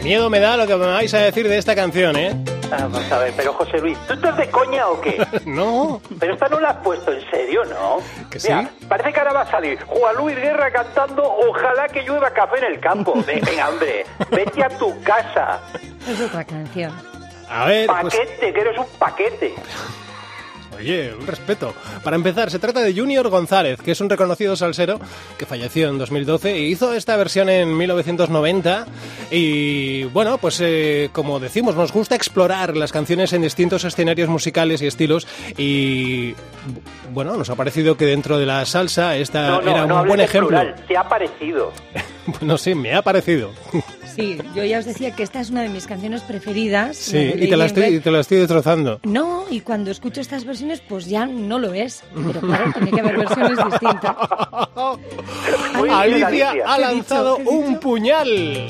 Miedo 0.08 0.30
me 0.30 0.40
da 0.40 0.56
lo 0.56 0.66
que 0.66 0.78
me 0.78 0.86
vais 0.86 1.14
a 1.14 1.18
decir 1.18 1.50
de 1.50 1.58
esta 1.58 1.76
canción, 1.76 2.16
¿eh? 2.16 2.34
Vamos 2.72 3.12
a 3.12 3.18
ver, 3.18 3.34
pero 3.36 3.52
José 3.52 3.78
Luis, 3.80 3.98
¿tú 4.08 4.14
estás 4.14 4.38
de 4.38 4.50
coña 4.50 4.88
o 4.88 5.02
qué? 5.02 5.22
No. 5.46 6.02
Pero 6.18 6.34
esta 6.34 6.48
no 6.48 6.62
la 6.62 6.70
has 6.70 6.78
puesto 6.78 7.12
en 7.12 7.30
serio, 7.30 7.66
¿no? 7.66 7.98
¿Que 8.30 8.40
sí? 8.40 8.48
Mira, 8.48 8.70
parece 8.88 9.12
que 9.12 9.20
ahora 9.20 9.34
va 9.34 9.42
a 9.42 9.52
salir 9.52 9.78
Juan 9.82 10.16
Luis 10.16 10.38
Guerra 10.38 10.72
cantando 10.72 11.24
Ojalá 11.24 11.90
que 11.90 12.04
llueva 12.04 12.32
café 12.32 12.60
en 12.60 12.64
el 12.76 12.80
campo. 12.80 13.22
Ven, 13.28 13.42
venga, 13.44 13.68
hombre, 13.68 14.06
vete 14.32 14.64
a 14.64 14.70
tu 14.70 14.98
casa. 15.02 15.60
Es 16.10 16.22
otra 16.22 16.46
canción. 16.46 16.94
A 17.50 17.66
ver, 17.66 17.88
pues, 17.88 18.16
Paquete, 18.16 18.54
que 18.54 18.62
eres 18.62 18.78
un 18.78 18.88
paquete. 18.98 19.56
Oye, 20.78 21.14
un 21.14 21.26
respeto. 21.28 21.74
Para 22.04 22.16
empezar, 22.16 22.50
se 22.52 22.60
trata 22.60 22.82
de 22.82 22.94
Junior 22.94 23.28
González, 23.30 23.82
que 23.82 23.92
es 23.92 24.02
un 24.02 24.10
reconocido 24.10 24.56
salsero 24.56 25.00
que 25.38 25.46
falleció 25.46 25.90
en 25.90 25.98
2012 25.98 26.52
e 26.54 26.60
hizo 26.62 26.94
esta 26.94 27.16
versión 27.18 27.50
en 27.50 27.76
1990. 27.76 28.86
Y 29.32 30.06
bueno, 30.06 30.38
pues 30.38 30.60
eh, 30.62 31.10
como 31.12 31.40
decimos, 31.40 31.76
nos 31.76 31.92
gusta 31.92 32.16
explorar 32.16 32.76
las 32.78 32.92
canciones 32.92 33.34
en 33.34 33.42
distintos 33.42 33.84
escenarios 33.84 34.30
musicales 34.30 34.82
y 34.82 34.88
estilos. 34.88 35.28
Y 35.58 36.36
bueno, 37.14 37.36
nos 37.38 37.50
ha 37.50 37.56
parecido 37.56 37.98
que 37.98 38.06
dentro 38.06 38.38
de 38.38 38.46
la 38.46 38.66
salsa 38.66 39.16
esta 39.18 39.48
No, 39.50 39.62
no, 39.62 39.72
era 39.72 39.84
un 39.84 39.90
no 39.90 40.06
buen 40.06 40.20
ejemplo. 40.20 40.48
plural, 40.50 40.76
te 40.88 40.98
ha 40.98 41.08
parecido. 41.08 41.72
Bueno, 42.40 42.58
sí, 42.58 42.76
me 42.76 42.94
ha 42.94 43.02
parecido. 43.02 43.52
Sí, 44.16 44.38
yo 44.56 44.64
ya 44.64 44.80
os 44.80 44.86
decía 44.86 45.12
que 45.12 45.24
esta 45.24 45.40
es 45.40 45.50
una 45.52 45.62
de 45.62 45.70
mis 45.70 45.86
canciones 45.88 46.22
preferidas. 46.24 46.98
Sí, 46.98 47.18
y 47.38 47.48
te 47.50 47.56
la 47.56 47.66
estoy, 47.68 47.86
y 47.96 48.00
te 48.00 48.12
la 48.12 48.20
estoy 48.20 48.40
destrozando. 48.40 49.00
No, 49.04 49.46
y 49.50 49.62
cuando 49.62 49.92
escucho 49.92 50.20
estas 50.22 50.44
versiones, 50.44 50.82
pues 50.82 51.06
ya 51.06 51.26
no 51.26 51.60
lo 51.60 51.74
es. 51.74 52.04
Pero 52.16 52.42
claro, 52.42 52.72
tiene 52.74 52.92
que 52.92 53.00
haber 53.00 53.18
versiones 53.18 53.58
distintas. 53.64 54.16
Muy 55.76 55.90
bien, 55.90 56.00
Alicia 56.00 56.50
ha 56.50 56.52
¿Qué 56.52 56.58
he 56.58 56.62
dicho? 56.64 56.78
lanzado 56.80 57.36
¿Qué 57.38 57.44
he 57.44 57.48
un 57.48 57.68
dicho? 57.70 57.80
puñal. 57.80 58.68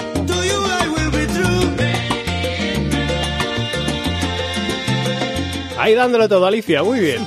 Ahí 5.80 5.93
dándolo 5.93 6.28
todo, 6.28 6.46
Alicia, 6.46 6.84
muy 6.84 7.00
bien. 7.00 7.26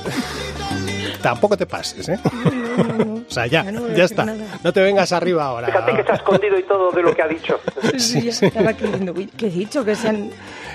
Tampoco 1.22 1.56
te 1.56 1.66
pases, 1.66 2.08
¿eh? 2.08 2.18
O 3.28 3.30
sea, 3.32 3.46
ya, 3.46 3.64
Ya 3.64 3.72
no 3.72 3.86
está. 3.88 4.24
nada. 4.24 4.44
No 4.64 4.72
te 4.72 4.80
vengas 4.82 5.12
arriba 5.12 5.44
ahora. 5.44 5.66
Fíjate 5.68 6.02
que 6.04 6.12
ha 6.12 6.14
escondido 6.14 6.58
y 6.58 6.62
todo 6.64 6.90
de 6.90 7.02
lo 7.02 7.14
que 7.14 7.22
ha 7.22 7.28
dicho. 7.28 7.60
Sí, 7.98 8.22
ya 8.22 8.30
estaba 8.30 8.72
creyendo, 8.74 9.14
¿qué 9.14 9.46
he 9.46 9.50
dicho? 9.50 9.84
Que 9.84 9.94
se 9.94 10.08
han, 10.08 10.30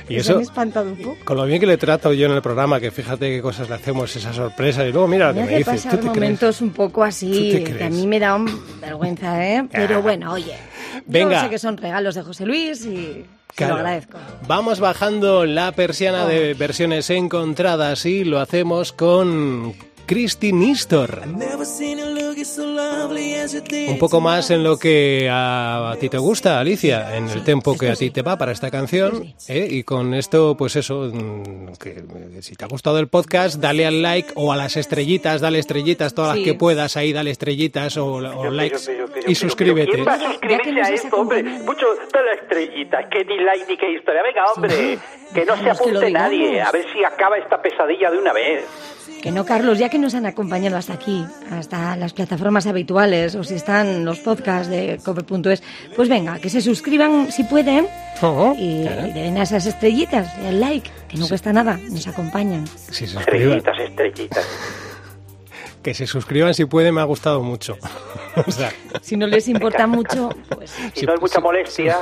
Y 0.08 0.16
que 0.16 0.24
se 0.24 0.30
eso- 0.32 0.36
han 0.36 0.42
espantado 0.42 0.90
un 0.90 0.98
poco. 0.98 1.18
Con 1.26 1.38
lo 1.38 1.46
bien 1.46 1.60
que 1.60 1.66
le 1.66 1.78
trato 1.78 2.14
yo 2.14 2.28
en 2.28 2.34
el 2.34 2.42
programa, 2.42 2.80
que 2.80 2.92
fíjate 2.92 3.30
qué 3.30 3.42
cosas 3.42 3.68
le 3.70 3.76
hacemos, 3.76 4.16
esa 4.16 4.32
sorpresa, 4.34 4.86
y 4.86 4.92
luego 4.92 5.08
mira 5.08 5.30
lo 5.30 5.34
que 5.36 5.42
Me 5.46 5.58
dices. 5.58 5.84
¿Tú 5.84 5.90
te 5.90 5.98
crees? 5.98 6.06
momentos 6.16 6.62
un 6.62 6.70
poco 6.72 7.04
así, 7.04 7.52
¿Tú 7.52 7.58
te 7.58 7.64
que 7.64 7.72
a 7.74 7.76
crees? 7.78 7.92
mí 7.92 8.08
me 8.08 8.20
da 8.20 8.36
un 8.36 8.64
vergüenza, 8.80 9.46
¿eh? 9.46 9.68
Pero 9.72 10.02
bueno, 10.02 10.32
oye, 10.34 10.56
Venga. 11.06 11.36
yo 11.38 11.42
sé 11.46 11.50
que 11.50 11.60
son 11.60 11.78
regalos 11.78 12.16
de 12.16 12.22
José 12.22 12.46
Luis 12.46 12.86
y 12.86 13.26
Claro. 13.56 13.76
lo 13.76 13.80
agradezco. 13.80 14.18
Vamos 14.48 14.80
bajando 14.82 15.46
la 15.46 15.72
persiana 15.72 16.26
de 16.26 16.54
versiones 16.56 17.10
encontradas 17.10 18.06
y 18.06 18.26
lo 18.26 18.40
hacemos 18.42 18.92
con 18.92 19.74
Christy 20.06 20.52
Nistor. 20.54 21.22
Un 23.88 23.98
poco 24.00 24.22
más 24.22 24.52
en 24.52 24.64
lo 24.64 24.78
que 24.78 25.28
a, 25.32 25.92
a 25.92 25.96
ti 25.98 26.10
te 26.10 26.18
gusta, 26.18 26.60
Alicia, 26.60 27.16
en 27.16 27.30
el 27.30 27.44
tempo 27.44 27.78
que 27.78 27.90
a 27.90 27.96
ti 27.96 28.10
te 28.12 28.22
va 28.22 28.38
para 28.38 28.52
esta 28.52 28.70
canción. 28.72 29.34
¿eh? 29.48 29.68
Y 29.70 29.84
con 29.84 30.14
esto, 30.14 30.56
pues 30.58 30.76
eso, 30.76 31.10
mm, 31.14 31.74
que, 31.82 32.04
que 32.34 32.42
si 32.42 32.56
te 32.56 32.66
ha 32.66 32.68
gustado 32.68 33.00
el 33.00 33.08
podcast, 33.08 33.60
dale 33.60 33.86
al 33.86 34.02
like 34.02 34.32
o 34.36 34.52
a 34.52 34.56
las 34.56 34.78
estrellitas, 34.78 35.42
dale 35.42 35.60
estrellitas, 35.60 36.14
todas 36.14 36.34
Sí. 36.36 36.40
las 36.40 36.46
que 36.46 36.54
puedas, 36.56 36.98
ahí 36.98 37.14
dale 37.14 37.32
estrellitas 37.32 37.98
o, 37.98 38.06
o 38.16 38.50
likes 38.52 38.80
pero, 38.86 39.06
pero, 39.08 39.20
y 39.22 39.24
pero, 39.24 39.36
suscríbete. 39.36 39.92
pero, 39.92 40.04
¿Quién 40.06 40.08
va 40.08 40.14
a 40.28 40.32
suscribirse 40.32 40.82
a 40.82 40.94
esto, 40.94 41.16
hombre? 41.16 41.44
Mucho 41.44 41.86
de 41.88 42.24
la 42.24 42.34
estrellita, 42.42 43.10
que 43.10 43.24
ni 43.26 43.38
like 43.40 43.66
ni 43.70 43.78
qué 43.78 43.92
historia. 43.94 44.22
Venga, 44.24 44.46
hombre, 44.56 44.98
que 45.34 45.46
no 45.46 45.54
se 45.56 45.60
que 45.62 45.66
lo 45.68 45.72
apunte 45.74 46.12
nadie. 46.12 46.62
A 46.62 46.72
ver 46.72 46.86
si 46.94 47.04
acaba 47.04 47.38
esta 47.38 47.62
pesadilla 47.62 48.12
de 48.12 48.18
una 48.18 48.34
vez. 48.34 48.66
Que 49.22 49.32
no, 49.32 49.44
Carlos, 49.46 49.80
ya 49.80 49.90
que 49.90 49.95
nos 49.98 50.16
han 50.16 50.26
acompañado 50.26 50.78
hasta 50.78 50.94
aquí, 50.94 51.26
hasta 51.52 51.96
las 51.96 52.14
plataformas 52.14 52.68
habituales, 52.68 53.36
o 53.36 53.44
si 53.44 53.56
están 53.56 54.06
los 54.06 54.20
podcasts 54.20 54.70
de 54.70 55.00
cope.es, 55.04 55.64
pues 55.96 56.10
venga, 56.10 56.40
que 56.40 56.50
se 56.50 56.62
suscriban 56.62 57.32
si 57.32 57.44
pueden 57.44 57.88
Oh, 58.22 58.56
y, 58.58 58.84
claro. 58.84 59.08
y 59.08 59.12
den 59.12 59.38
a 59.38 59.44
esas 59.44 59.66
estrellitas 59.66 60.32
y 60.42 60.46
el 60.46 60.62
like, 60.62 60.90
que 61.10 61.18
no 61.18 61.28
cuesta 61.28 61.52
nada, 61.52 61.80
nos 61.90 62.08
acompañan. 62.08 62.64
Estrellitas, 62.90 63.78
estrellitas. 63.80 64.46
que 65.84 65.94
se 65.94 66.08
suscriban 66.08 66.54
si 66.54 66.66
pueden, 66.66 66.96
me 66.96 67.02
ha 67.02 67.06
gustado 67.06 67.44
mucho. 67.44 67.78
O 68.48 68.52
sea, 68.52 68.72
Si 69.02 69.16
no 69.18 69.28
les 69.28 69.48
importa 69.48 69.88
mucho, 69.88 70.30
pues 70.50 70.72
Si 70.94 71.06
no 71.06 71.14
es 71.14 71.22
mucha 71.22 71.40
molestia, 71.40 71.98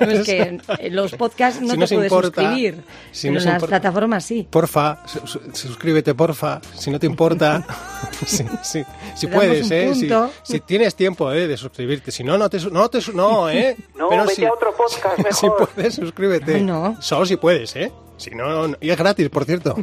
no 0.00 0.10
es 0.10 0.24
que 0.26 0.58
en 0.78 0.96
los 0.96 1.12
podcasts 1.12 1.60
no 1.60 1.68
Si 1.72 1.78
te 1.78 1.94
puedes 1.94 2.12
importa, 2.12 2.42
suscribir, 2.42 2.82
si 3.10 3.28
pero 3.28 3.38
en 3.40 3.44
las 3.44 3.54
importa- 3.54 3.66
plataformas 3.66 4.24
sí. 4.24 4.46
porfa, 4.50 5.02
su- 5.06 5.26
su- 5.26 5.40
suscríbete, 5.52 6.14
porfa, 6.14 6.60
si 6.74 6.90
no 6.90 6.98
te 6.98 7.06
importa. 7.06 7.64
si, 8.26 8.44
si- 8.62 8.84
si 9.14 9.26
puedes, 9.26 9.70
¿eh? 9.70 9.94
Si, 9.94 10.08
si 10.42 10.60
tienes 10.60 10.94
tiempo, 10.94 11.30
¿eh? 11.32 11.46
De 11.46 11.56
suscribirte. 11.56 12.10
Si 12.10 12.22
no, 12.24 12.36
no 12.38 12.48
te... 12.48 12.58
No, 12.70 12.88
te 12.88 12.98
no 13.14 13.48
¿eh? 13.50 13.76
No, 13.96 14.08
Pero 14.08 14.22
vete 14.22 14.34
si, 14.36 14.44
a 14.44 14.52
otro 14.52 14.74
podcast 14.76 15.16
si 15.32 15.46
mejor. 15.46 15.68
puedes, 15.68 15.94
suscríbete. 15.94 16.60
No. 16.60 16.96
Solo 17.00 17.26
si 17.26 17.36
puedes, 17.36 17.74
¿eh? 17.76 17.92
Si 18.22 18.30
no, 18.30 18.68
no- 18.68 18.76
y 18.80 18.90
es 18.90 18.96
gratis, 18.96 19.28
por 19.30 19.44
cierto. 19.44 19.74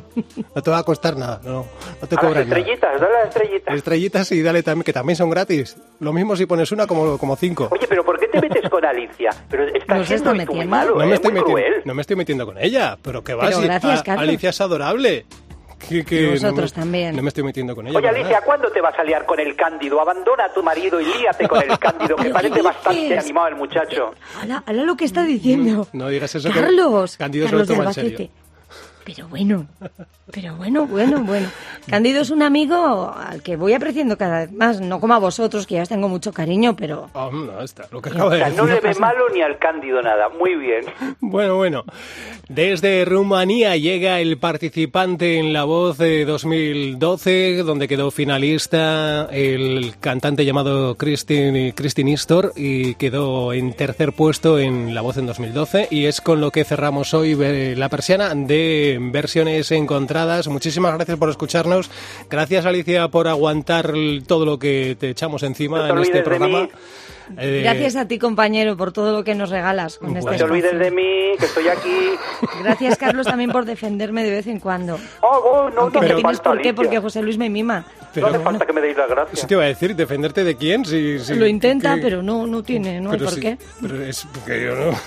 No 0.56 0.62
te 0.64 0.72
va 0.72 0.78
a 0.80 0.84
costar 0.84 1.18
nada, 1.18 1.42
no, 1.44 1.66
no 2.02 2.08
te 2.08 2.16
cobran 2.16 2.48
nada. 2.48 2.60
estrellitas, 2.60 3.02
dale 3.02 3.16
a 3.16 3.20
las 3.20 3.28
estrellitas. 3.30 3.76
Estrellitas 3.76 4.32
y 4.32 4.42
dale 4.42 4.64
también, 4.64 4.84
que 4.84 4.94
también 4.94 5.16
son 5.18 5.30
gratis. 5.30 5.76
Lo 6.00 6.14
mismo 6.14 6.36
si 6.36 6.46
pones 6.46 6.72
una 6.72 6.88
como, 6.88 7.18
como 7.18 7.36
cinco. 7.36 7.68
Oye, 7.72 7.86
pero 7.88 8.04
¿por 8.06 8.18
qué 8.20 8.28
te 8.28 8.40
metes 8.42 8.70
con 8.70 8.84
Alicia? 8.86 9.32
Pero 9.50 9.64
estás 9.66 9.98
Nos 9.98 10.08
siendo 10.08 10.32
está 10.32 10.32
muy 10.32 10.38
metiendo. 10.46 10.70
malo, 10.72 10.96
no, 10.96 11.04
¿eh? 11.04 11.08
me 11.08 11.16
estoy 11.16 11.32
muy 11.32 11.42
metiendo, 11.42 11.62
cruel. 11.68 11.82
no 11.86 11.94
me 11.94 12.02
estoy 12.02 12.16
metiendo 12.16 12.46
con 12.46 12.58
ella, 12.58 12.98
pero 13.02 13.24
que 13.24 13.34
va 13.34 13.46
Pero 13.46 13.58
si 13.60 13.64
gracias, 13.66 14.00
a- 14.00 14.04
Carlos. 14.04 14.24
Alicia 14.24 14.50
es 14.52 14.62
adorable. 14.62 15.26
Que, 15.80 16.04
que 16.06 16.36
Y 16.36 16.40
no 16.40 16.52
me- 16.54 16.68
también. 16.70 17.16
No 17.16 17.22
me 17.24 17.30
estoy 17.30 17.44
metiendo 17.44 17.76
con 17.76 17.88
ella. 17.88 17.98
Oye, 17.98 18.08
¿verdad? 18.08 18.22
Alicia, 18.22 18.42
¿cuándo 18.42 18.70
te 18.72 18.82
vas 18.82 18.98
a 19.00 19.04
liar 19.04 19.26
con 19.26 19.40
el 19.40 19.56
Cándido? 19.56 20.00
Abandona 20.02 20.46
a 20.46 20.54
tu 20.54 20.62
marido 20.62 21.00
y 21.00 21.06
líate 21.06 21.48
con 21.48 21.62
el 21.64 21.80
Cándido, 21.80 22.16
que 22.16 22.24
¿Pero 22.24 22.34
parece 22.34 22.62
bastante 22.62 23.00
dices? 23.02 23.24
animado 23.24 23.48
el 23.48 23.56
muchacho. 23.56 24.14
Hala, 24.42 24.64
hala 24.66 24.84
lo 24.84 24.96
que 24.96 25.06
está 25.06 25.24
diciendo. 25.24 25.88
No 25.94 26.08
digas 26.10 26.36
eso. 26.36 26.50
que 26.52 26.60
Carlos, 26.60 27.18
Cándido 27.18 27.46
se 27.48 27.52
Carlos 27.52 27.68
lo 27.68 27.74
de 27.74 27.78
toma 27.80 27.90
en 27.90 27.94
serio. 27.94 28.30
Pero 29.06 29.28
bueno, 29.28 29.66
pero 30.32 30.56
bueno, 30.56 30.86
bueno, 30.86 31.24
bueno. 31.24 31.48
Cándido 31.90 32.22
es 32.22 32.30
un 32.30 32.44
amigo 32.44 33.12
al 33.18 33.42
que 33.42 33.56
voy 33.56 33.74
apreciando 33.74 34.18
cada 34.18 34.42
vez 34.42 34.52
más, 34.52 34.80
no 34.82 35.00
como 35.00 35.16
a 35.16 35.20
vosotros, 35.20 35.66
que 35.66 35.76
ya 35.76 35.82
os 35.84 35.90
tengo 35.90 36.08
mucho 36.10 36.32
cariño, 36.32 36.76
pero 36.76 37.10
Oh, 37.14 37.32
no, 37.32 37.62
está, 37.62 37.86
lo 37.92 38.02
que 38.02 38.10
O 38.10 38.14
acaba 38.14 38.30
de 38.32 38.38
sea, 38.38 38.50
decir. 38.50 38.62
no 38.64 38.68
le 38.68 38.80
ve 38.80 38.94
malo 39.00 39.30
ni 39.34 39.42
al 39.42 39.58
Cándido 39.58 40.02
nada. 40.02 40.30
Muy 40.30 40.56
bien. 40.56 40.86
Bueno, 41.22 41.56
bueno. 41.58 41.84
Desde 42.48 43.06
Rumanía 43.06 43.76
llega 43.78 44.20
el 44.20 44.38
participante 44.40 45.38
en 45.38 45.54
La 45.54 45.64
Voz 45.64 45.98
de 46.00 46.26
2012, 46.26 47.58
donde 47.64 47.88
quedó 47.88 48.10
finalista 48.12 49.28
el 49.32 49.94
cantante 50.00 50.46
llamado 50.46 50.96
Christine, 50.96 51.74
Christine 51.76 52.12
Istor 52.12 52.54
y 52.56 52.96
quedó 52.96 53.54
en 53.54 53.74
tercer 53.74 54.14
puesto 54.14 54.58
en 54.60 54.96
La 54.96 55.02
Voz 55.02 55.18
en 55.18 55.28
2012. 55.28 55.88
Y 55.92 56.06
es 56.06 56.22
con 56.22 56.42
lo 56.42 56.52
que 56.52 56.64
cerramos 56.64 57.14
hoy 57.14 57.38
eh, 57.40 57.76
la 57.78 57.90
persiana 57.90 58.34
de 58.34 58.98
versiones 59.00 59.72
encontradas. 59.72 60.48
Muchísimas 60.48 60.94
gracias 60.96 61.18
por 61.18 61.30
escucharnos. 61.30 61.90
Gracias, 62.30 62.66
Alicia, 62.66 63.08
por 63.08 63.28
aguantar 63.28 63.94
todo 64.28 64.46
lo 64.46 64.60
que 64.60 64.96
te 65.00 65.10
echamos 65.10 65.44
encima 65.44 65.88
No 65.88 65.96
en 65.96 66.00
este 66.00 66.22
programa. 66.22 66.70
Eh, 67.38 67.62
gracias 67.64 67.96
a 67.96 68.08
ti, 68.08 68.18
compañero, 68.20 68.76
por 68.78 68.92
todo 68.92 69.12
lo 69.12 69.24
que 69.24 69.36
nos 69.36 69.50
regalas 69.50 69.98
con 69.98 70.12
Bueno. 70.14 70.20
este 70.20 70.32
No 70.32 70.38
te 70.38 70.44
olvides 70.52 70.80
de 70.80 70.92
mí, 70.92 71.38
que 71.38 71.46
estoy 71.46 71.68
aquí. 71.68 72.10
Gracias, 72.64 72.98
Carlos, 72.98 73.26
también 73.28 73.52
por 73.52 73.66
defenderme 73.66 74.24
de 74.24 74.32
vez 74.32 74.48
en 74.48 74.60
cuando. 74.60 74.98
Oh, 75.22 75.28
oh, 75.28 75.70
no, 75.70 75.82
Aunque 75.82 76.00
no 76.02 76.08
no 76.08 76.16
tienes 76.16 76.40
por 76.40 76.62
qué, 76.62 76.74
porque 76.74 77.00
José 77.00 77.22
Luis 77.22 77.38
me 77.38 77.50
mima. 77.50 77.86
Pero- 78.14 78.28
no 78.30 78.34
hace 78.36 78.44
falta 78.44 78.66
que 78.66 78.74
me 78.74 78.82
deis 78.82 78.98
las 78.98 79.08
gracias. 79.10 79.46
te 79.48 79.54
iba 79.54 79.64
a 79.64 79.68
decir, 79.68 79.96
¿defenderte 79.96 80.44
de 80.44 80.56
quién? 80.56 80.84
Si, 80.84 81.20
si- 81.20 81.36
Lo 81.36 81.46
intenta, 81.46 81.96
que- 81.96 82.02
pero 82.02 82.24
no, 82.24 82.48
no 82.48 82.64
tiene, 82.64 83.00
no 83.00 83.12
hay 83.12 83.18
pero 83.20 83.26
por 83.30 83.36
sí, 83.36 83.42
qué. 83.42 83.58
Pero 83.82 84.04
es 84.04 84.26
porque 84.34 84.64
yo 84.64 84.76
no. 84.76 85.00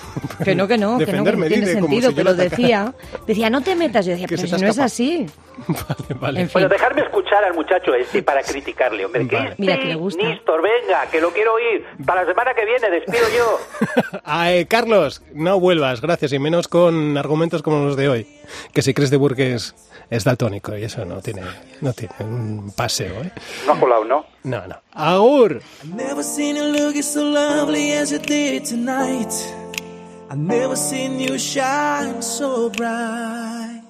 Que 0.45 0.55
no, 0.55 0.69
que 0.69 0.79
no, 0.79 0.99
que 0.99 1.07
no, 1.07 1.07
que 1.07 1.13
no 1.13 1.25
Defenderme, 1.25 1.49
tiene 1.49 1.67
sentido, 1.67 2.11
si 2.11 2.15
pero 2.15 2.35
decía, 2.35 2.95
decía, 3.27 3.51
no 3.51 3.61
te 3.61 3.75
metas. 3.75 4.07
Yo 4.07 4.13
decía, 4.13 4.29
Que 4.29 4.37
pero 4.37 4.47
si 4.49 4.63
no 4.63 4.69
es 4.69 4.79
así. 4.79 5.27
Vale, 5.69 6.15
vale. 6.19 6.41
En 6.41 6.47
fin. 6.49 6.53
Bueno, 6.55 6.69
dejarme 6.71 7.03
escuchar 7.03 7.45
al 7.45 7.53
muchacho 7.55 7.95
este 7.95 8.23
para 8.23 8.43
criticarle, 8.43 9.05
hombre. 9.05 9.25
Vale. 9.25 9.55
Mira 9.59 9.79
que 9.79 9.85
le 9.87 9.95
gusta. 9.97 10.25
Nístor, 10.27 10.63
venga, 10.63 11.07
que 11.11 11.21
lo 11.21 11.31
quiero 11.31 11.55
oír. 11.55 11.85
Para 12.13 12.25
la 12.25 12.31
semana 12.31 12.53
que 12.53 12.67
viene 12.67 12.91
despido 12.91 13.25
yo. 13.35 13.59
Ah, 14.25 14.53
eh, 14.53 14.67
Carlos, 14.67 15.23
no 15.33 15.59
vuelvas, 15.59 16.03
gracias, 16.03 16.33
y 16.35 16.39
menos 16.39 16.69
con 16.69 17.17
argumentos 17.17 17.63
como 17.63 17.87
los 17.87 17.97
de 17.97 18.09
hoy. 18.09 18.41
Que 18.75 18.83
si 18.83 18.93
crees 18.93 19.11
de 19.11 19.17
Burgess 19.17 19.75
es 20.11 20.25
daltónico 20.25 20.77
y 20.77 20.85
eso 20.85 21.07
no 21.07 21.23
tiene, 21.23 21.43
no 21.81 21.95
tiene 21.95 22.15
un 22.21 22.71
paseo, 22.77 23.23
¿eh? 23.23 23.33
No 23.67 23.73
ha 23.73 23.81
colado, 23.81 24.05
¿no? 24.05 24.27
No, 24.45 24.67
no. 24.67 24.77
¡Agur! 24.93 25.63
I've 25.83 25.95
never 25.95 26.23
seen 26.23 26.57
you 26.57 26.65
looking 26.65 27.03
so 27.03 27.25
lovely 27.25 27.93
as 27.93 28.13
you 28.13 28.19
did 28.19 28.65
tonight. 28.65 29.33
I've 30.31 30.37
never 30.37 30.77
seen 30.77 31.19
you 31.19 31.39
shine 31.39 32.21
so 32.21 32.71
bright. 32.71 33.83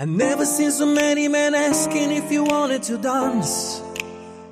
I've 0.00 0.08
never 0.08 0.44
seen 0.44 0.72
so 0.72 0.86
many 0.86 1.28
men 1.28 1.54
asking 1.54 2.10
if 2.10 2.32
you 2.32 2.42
wanted 2.42 2.82
to 2.84 2.98
dance. 2.98 3.83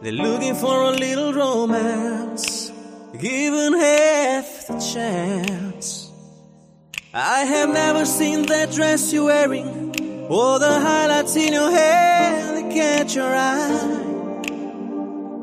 They're 0.03 0.11
looking 0.11 0.57
for 0.57 0.83
a 0.83 0.91
little 0.91 1.33
romance, 1.33 2.73
given 3.21 3.73
half 3.75 4.67
the 4.67 4.81
chance. 4.81 6.11
I 7.15 7.45
have 7.45 7.69
never 7.69 8.05
seen 8.05 8.43
that 8.47 8.73
dress 8.73 9.13
you're 9.13 9.27
wearing, 9.27 9.95
or 10.29 10.59
the 10.59 10.81
highlights 10.81 11.37
in 11.37 11.53
your 11.53 11.71
hair 11.71 12.53
that 12.53 12.75
catch 12.75 13.15
your 13.15 13.33
eye. 13.33 14.01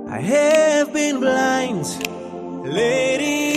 I 0.09 0.19
have 0.19 0.91
been 0.91 1.21
blind, 1.21 1.85
Lady 2.67 3.48